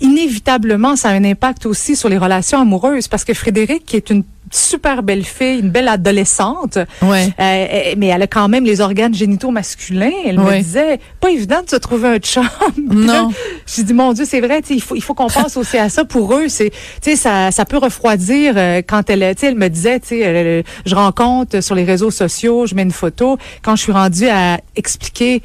inévitablement, 0.00 0.96
ça 0.96 1.10
a 1.10 1.12
un 1.12 1.24
impact 1.24 1.66
aussi 1.66 1.96
sur 1.96 2.08
les 2.08 2.18
relations 2.18 2.60
amoureuses 2.60 3.08
parce 3.08 3.24
que 3.24 3.34
Frédéric, 3.34 3.86
qui 3.86 3.96
est 3.96 4.10
une 4.10 4.24
super 4.50 5.02
belle 5.02 5.24
fille, 5.24 5.60
une 5.60 5.70
belle 5.70 5.88
adolescente. 5.88 6.78
Ouais. 7.02 7.28
Euh, 7.40 7.94
mais 7.96 8.06
elle 8.06 8.22
a 8.22 8.26
quand 8.26 8.48
même 8.48 8.64
les 8.64 8.80
organes 8.80 9.14
génitaux 9.14 9.50
masculins. 9.50 10.12
Elle 10.24 10.38
me 10.38 10.58
disait, 10.58 11.00
pas 11.20 11.30
évident 11.30 11.62
de 11.62 11.70
se 11.70 11.76
trouver 11.76 12.08
un 12.08 12.18
chum. 12.18 12.48
Non. 12.88 13.30
J'ai 13.66 13.82
dit, 13.82 13.94
mon 13.94 14.12
Dieu, 14.12 14.24
c'est 14.24 14.40
vrai, 14.40 14.62
il 14.70 14.80
faut, 14.80 14.94
il 14.94 15.02
faut 15.02 15.14
qu'on 15.14 15.28
pense 15.28 15.56
aussi 15.56 15.78
à 15.78 15.88
ça. 15.88 16.04
Pour 16.04 16.34
eux, 16.34 16.48
c'est, 16.48 16.72
ça, 17.16 17.50
ça 17.50 17.64
peut 17.64 17.78
refroidir 17.78 18.54
euh, 18.56 18.82
quand 18.86 19.10
elle, 19.10 19.34
tu 19.34 19.46
elle 19.46 19.56
me 19.56 19.68
disait, 19.68 20.00
je 20.10 20.94
rencontre 20.94 21.60
sur 21.60 21.74
les 21.74 21.84
réseaux 21.84 22.10
sociaux, 22.10 22.66
je 22.66 22.74
mets 22.74 22.82
une 22.82 22.92
photo. 22.92 23.38
Quand 23.62 23.76
je 23.76 23.82
suis 23.82 23.92
rendue 23.92 24.28
à 24.28 24.60
expliquer 24.76 25.42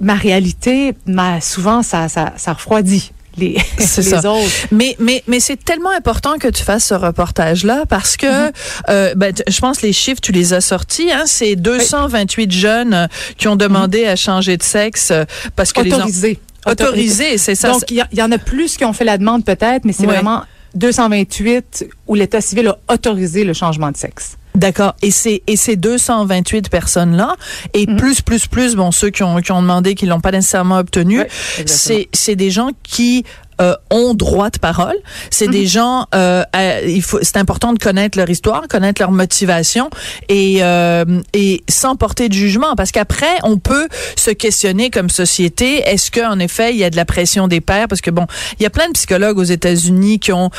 ma 0.00 0.14
réalité, 0.14 0.94
ma, 1.06 1.40
souvent, 1.40 1.82
ça, 1.82 2.08
ça, 2.08 2.32
ça 2.36 2.52
refroidit 2.54 3.12
les, 3.36 3.56
les 3.78 4.14
autres. 4.14 4.66
Mais, 4.70 4.96
mais, 4.98 5.22
mais 5.26 5.40
c'est 5.40 5.62
tellement 5.62 5.90
important 5.90 6.38
que 6.38 6.48
tu 6.48 6.62
fasses 6.62 6.86
ce 6.86 6.94
reportage-là 6.94 7.84
parce 7.88 8.16
que, 8.16 8.26
mm-hmm. 8.26 8.52
euh, 8.88 9.14
ben, 9.16 9.34
je 9.48 9.60
pense 9.60 9.82
les 9.82 9.92
chiffres, 9.92 10.20
tu 10.20 10.32
les 10.32 10.52
as 10.52 10.60
sortis. 10.60 11.10
Hein, 11.10 11.24
c'est 11.26 11.56
228 11.56 12.50
jeunes 12.50 12.94
euh, 12.94 13.06
qui 13.36 13.48
ont 13.48 13.56
demandé 13.56 14.04
mm-hmm. 14.04 14.12
à 14.12 14.16
changer 14.16 14.56
de 14.56 14.62
sexe 14.62 15.10
euh, 15.10 15.24
parce 15.56 15.72
que 15.72 15.80
Autorisé. 15.80 16.40
les 16.66 16.72
autorisé, 16.72 17.38
c'est 17.38 17.54
ça. 17.54 17.72
Donc 17.72 17.90
il 17.90 18.04
y, 18.12 18.22
en 18.22 18.30
a 18.30 18.38
plus 18.38 18.76
qui 18.76 18.84
ont 18.84 18.92
fait 18.92 19.04
la 19.04 19.18
demande 19.18 19.44
peut-être, 19.44 19.84
mais 19.84 19.92
c'est 19.92 20.06
vraiment 20.06 20.42
228 20.74 21.86
où 22.06 22.14
l'État 22.14 22.40
civil 22.40 22.68
a 22.68 22.78
autorisé 22.92 23.44
le 23.44 23.52
changement 23.52 23.90
de 23.90 23.96
sexe. 23.96 24.36
D'accord. 24.54 24.94
Et 25.02 25.10
c'est 25.10 25.42
et 25.46 25.56
ces 25.56 25.76
228 25.76 26.68
personnes 26.68 27.16
là 27.16 27.36
et 27.72 27.86
mm-hmm. 27.86 27.96
plus 27.96 28.20
plus 28.20 28.46
plus 28.46 28.76
bon 28.76 28.90
ceux 28.92 29.10
qui 29.10 29.22
ont 29.22 29.40
qui 29.40 29.50
ont 29.52 29.62
demandé 29.62 29.94
qu'ils 29.94 30.10
l'ont 30.10 30.20
pas 30.20 30.32
nécessairement 30.32 30.78
obtenu, 30.78 31.22
c'est 31.66 32.08
c'est 32.12 32.36
des 32.36 32.50
gens 32.50 32.70
qui 32.82 33.24
euh, 33.62 33.74
ont 33.90 34.14
droit 34.14 34.50
de 34.50 34.58
parole. 34.58 34.96
C'est 35.30 35.46
des 35.46 35.62
mhm. 35.62 35.66
gens, 35.66 36.06
euh, 36.14 36.42
il 36.84 37.02
faut, 37.02 37.20
c'est 37.22 37.36
important 37.36 37.72
de 37.72 37.78
connaître 37.78 38.18
leur 38.18 38.28
histoire, 38.28 38.66
connaître 38.66 39.00
leur 39.00 39.12
motivation 39.12 39.88
et 40.28 40.58
euh, 40.62 41.04
et 41.32 41.62
sans 41.68 41.94
porter 41.94 42.28
de 42.28 42.34
jugement, 42.34 42.74
parce 42.74 42.90
qu'après 42.90 43.38
on 43.44 43.58
peut 43.58 43.88
se 44.16 44.30
questionner 44.30 44.90
comme 44.90 45.10
société. 45.10 45.76
Est-ce 45.88 46.10
qu'en 46.10 46.38
effet 46.40 46.72
il 46.72 46.78
y 46.78 46.84
a 46.84 46.90
de 46.90 46.96
la 46.96 47.04
pression 47.04 47.46
des 47.46 47.60
pères 47.60 47.86
Parce 47.86 48.00
que 48.00 48.10
bon, 48.10 48.26
il 48.58 48.62
y 48.64 48.66
a 48.66 48.70
plein 48.70 48.88
de 48.88 48.92
psychologues 48.94 49.38
aux 49.38 49.44
États-Unis 49.44 50.18
qui 50.18 50.32
ont 50.32 50.50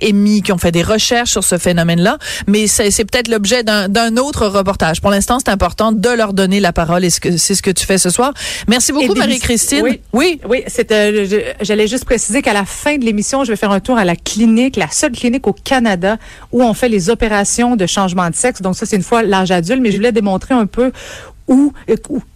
émis, 0.00 0.42
qui 0.42 0.52
ont 0.52 0.58
fait 0.58 0.72
des 0.72 0.82
recherches 0.82 1.30
sur 1.30 1.44
ce 1.44 1.58
phénomène-là, 1.58 2.18
mais 2.46 2.66
c'est, 2.66 3.04
peut-être 3.04 3.28
l'objet 3.28 3.64
d'un, 3.64 3.88
d'un 3.88 4.16
autre 4.16 4.46
reportage. 4.46 5.00
Pour 5.00 5.10
l'instant, 5.10 5.38
c'est 5.44 5.50
important 5.50 5.90
de 5.92 6.08
leur 6.08 6.34
donner 6.34 6.60
la 6.60 6.72
parole 6.72 7.04
et 7.04 7.10
c'est 7.10 7.54
ce 7.54 7.62
que 7.62 7.70
tu 7.70 7.84
fais 7.84 7.98
ce 7.98 8.10
soir. 8.10 8.32
Merci 8.68 8.92
beaucoup, 8.92 9.14
Marie-Christine. 9.14 9.82
Oui, 9.82 10.00
oui, 10.12 10.40
oui 10.48 10.62
c'était. 10.68 11.56
J'allais 11.60 11.88
juste 11.88 12.04
préciser 12.04 12.27
préciser 12.28 12.42
qu'à 12.42 12.52
la 12.52 12.66
fin 12.66 12.98
de 12.98 13.06
l'émission, 13.06 13.42
je 13.42 13.50
vais 13.50 13.56
faire 13.56 13.70
un 13.70 13.80
tour 13.80 13.96
à 13.96 14.04
la 14.04 14.14
clinique, 14.14 14.76
la 14.76 14.90
seule 14.90 15.12
clinique 15.12 15.46
au 15.46 15.54
Canada 15.54 16.18
où 16.52 16.62
on 16.62 16.74
fait 16.74 16.90
les 16.90 17.08
opérations 17.08 17.74
de 17.74 17.86
changement 17.86 18.28
de 18.28 18.34
sexe. 18.34 18.60
Donc 18.60 18.76
ça, 18.76 18.84
c'est 18.84 18.96
une 18.96 19.02
fois 19.02 19.22
l'âge 19.22 19.50
adulte, 19.50 19.80
mais 19.80 19.90
je 19.90 19.96
voulais 19.96 20.12
démontrer 20.12 20.52
un 20.52 20.66
peu 20.66 20.92
ou, 21.48 21.72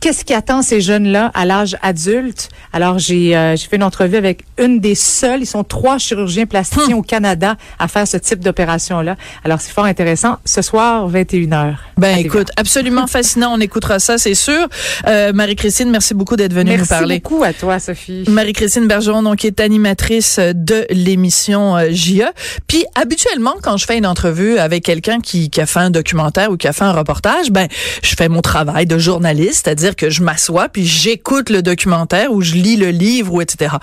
qu'est-ce 0.01 0.25
qui 0.25 0.35
attend 0.35 0.63
ces 0.63 0.81
jeunes-là 0.81 1.31
à 1.35 1.45
l'âge 1.45 1.77
adulte? 1.83 2.49
Alors, 2.73 2.99
j'ai 2.99 3.37
euh, 3.37 3.57
fait 3.57 3.77
une 3.77 3.83
entrevue 3.83 4.17
avec 4.17 4.45
une 4.59 4.81
des 4.81 4.95
seules, 4.95 5.43
ils 5.43 5.47
sont 5.47 5.65
trois 5.65 5.99
chirurgiens 5.99 6.47
plasticiens 6.47 6.95
hum. 6.95 7.01
au 7.01 7.03
Canada 7.03 7.57
à 7.79 7.89
faire 7.89 8.09
ce 8.09 8.17
type 8.17 8.41
d'opération-là. 8.41 9.17
Alors, 9.45 9.61
c'est 9.61 9.73
fort 9.73 9.85
intéressant. 9.85 10.39
Ce 10.45 10.63
soir, 10.63 11.11
21h. 11.11 11.75
Ben, 11.99 12.19
écoute, 12.19 12.49
absolument 12.57 13.07
fascinant. 13.07 13.53
On 13.55 13.61
écoutera 13.61 13.99
ça, 13.99 14.17
c'est 14.19 14.35
sûr. 14.35 14.67
Euh, 15.07 15.33
Marie-Christine, 15.33 15.91
merci 15.91 16.15
beaucoup 16.15 16.37
d'être 16.37 16.55
venue 16.55 16.77
nous 16.79 16.87
parler. 16.87 17.07
Merci 17.07 17.21
beaucoup 17.23 17.45
à 17.45 17.53
toi, 17.53 17.79
Sophie. 17.79 18.25
Marie-Christine 18.29 18.87
Bergeron, 18.87 19.23
donc, 19.23 19.37
qui 19.37 19.47
est 19.47 19.61
animatrice 19.61 20.39
de 20.39 20.87
l'émission 20.91 21.77
euh, 21.77 21.91
JE. 21.91 22.25
Puis, 22.67 22.85
habituellement, 22.95 23.55
quand 23.63 23.77
je 23.77 23.85
fais 23.85 23.99
une 23.99 24.07
entrevue 24.07 24.59
avec 24.59 24.85
quelqu'un 24.85 25.21
qui, 25.21 25.51
qui 25.51 25.61
a 25.61 25.67
fait 25.67 25.81
un 25.81 25.91
documentaire 25.91 26.51
ou 26.51 26.57
qui 26.57 26.67
a 26.67 26.73
fait 26.73 26.85
un 26.85 26.93
reportage, 26.93 27.51
ben, 27.51 27.69
je 28.03 28.15
fais 28.17 28.29
mon 28.29 28.41
travail 28.41 28.87
de 28.87 29.02
journaliste, 29.03 29.65
c'est-à-dire 29.65 29.97
que 29.97 30.11
je 30.11 30.23
m'assois 30.23 30.69
puis 30.69 30.87
j'écoute 30.87 31.51
le 31.51 31.63
documentaire 31.63 32.33
ou 32.33 32.41
je 32.41 32.55
lis 32.55 32.77
le 32.77 32.91
livre 32.91 33.35
ou 33.35 33.41
etc. 33.41 33.77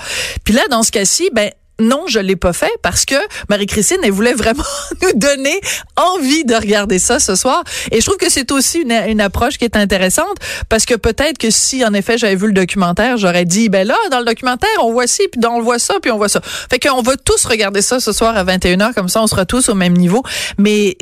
Puis 0.43 0.53
là, 0.53 0.61
dans 0.69 0.83
ce 0.83 0.91
cas-ci, 0.91 1.29
ben 1.33 1.51
non, 1.79 2.05
je 2.07 2.19
l'ai 2.19 2.35
pas 2.35 2.53
fait 2.53 2.71
parce 2.81 3.05
que 3.05 3.15
Marie-Christine, 3.47 3.97
elle 4.03 4.11
voulait 4.11 4.33
vraiment 4.33 4.63
nous 5.01 5.13
donner 5.15 5.59
envie 5.95 6.43
de 6.43 6.53
regarder 6.53 6.99
ça 6.99 7.19
ce 7.19 7.35
soir. 7.35 7.63
Et 7.91 8.01
je 8.01 8.05
trouve 8.05 8.17
que 8.17 8.29
c'est 8.29 8.51
aussi 8.51 8.79
une, 8.79 8.91
une, 8.91 9.21
approche 9.21 9.57
qui 9.57 9.65
est 9.65 9.75
intéressante 9.75 10.37
parce 10.67 10.85
que 10.85 10.95
peut-être 10.95 11.37
que 11.37 11.49
si, 11.49 11.85
en 11.85 11.93
effet, 11.93 12.17
j'avais 12.17 12.35
vu 12.35 12.47
le 12.47 12.53
documentaire, 12.53 13.17
j'aurais 13.17 13.45
dit, 13.45 13.69
ben 13.69 13.87
là, 13.87 13.95
dans 14.11 14.19
le 14.19 14.25
documentaire, 14.25 14.69
on 14.81 14.91
voit 14.91 15.07
ci, 15.07 15.23
puis 15.31 15.41
on 15.45 15.61
voit 15.61 15.79
ça, 15.79 15.95
puis 16.01 16.11
on 16.11 16.17
voit 16.17 16.29
ça. 16.29 16.41
Fait 16.69 16.79
qu'on 16.79 17.01
va 17.01 17.15
tous 17.17 17.45
regarder 17.45 17.81
ça 17.81 17.99
ce 17.99 18.11
soir 18.11 18.35
à 18.35 18.43
21h, 18.43 18.93
comme 18.93 19.09
ça, 19.09 19.21
on 19.21 19.27
sera 19.27 19.45
tous 19.45 19.69
au 19.69 19.75
même 19.75 19.93
niveau. 19.93 20.23
Mais 20.57 20.97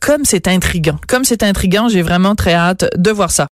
comme 0.00 0.24
c'est 0.24 0.48
intriguant, 0.48 0.98
comme 1.08 1.24
c'est 1.24 1.42
intriguant, 1.42 1.88
j'ai 1.88 2.02
vraiment 2.02 2.34
très 2.34 2.54
hâte 2.54 2.86
de 2.96 3.10
voir 3.10 3.30
ça. 3.30 3.46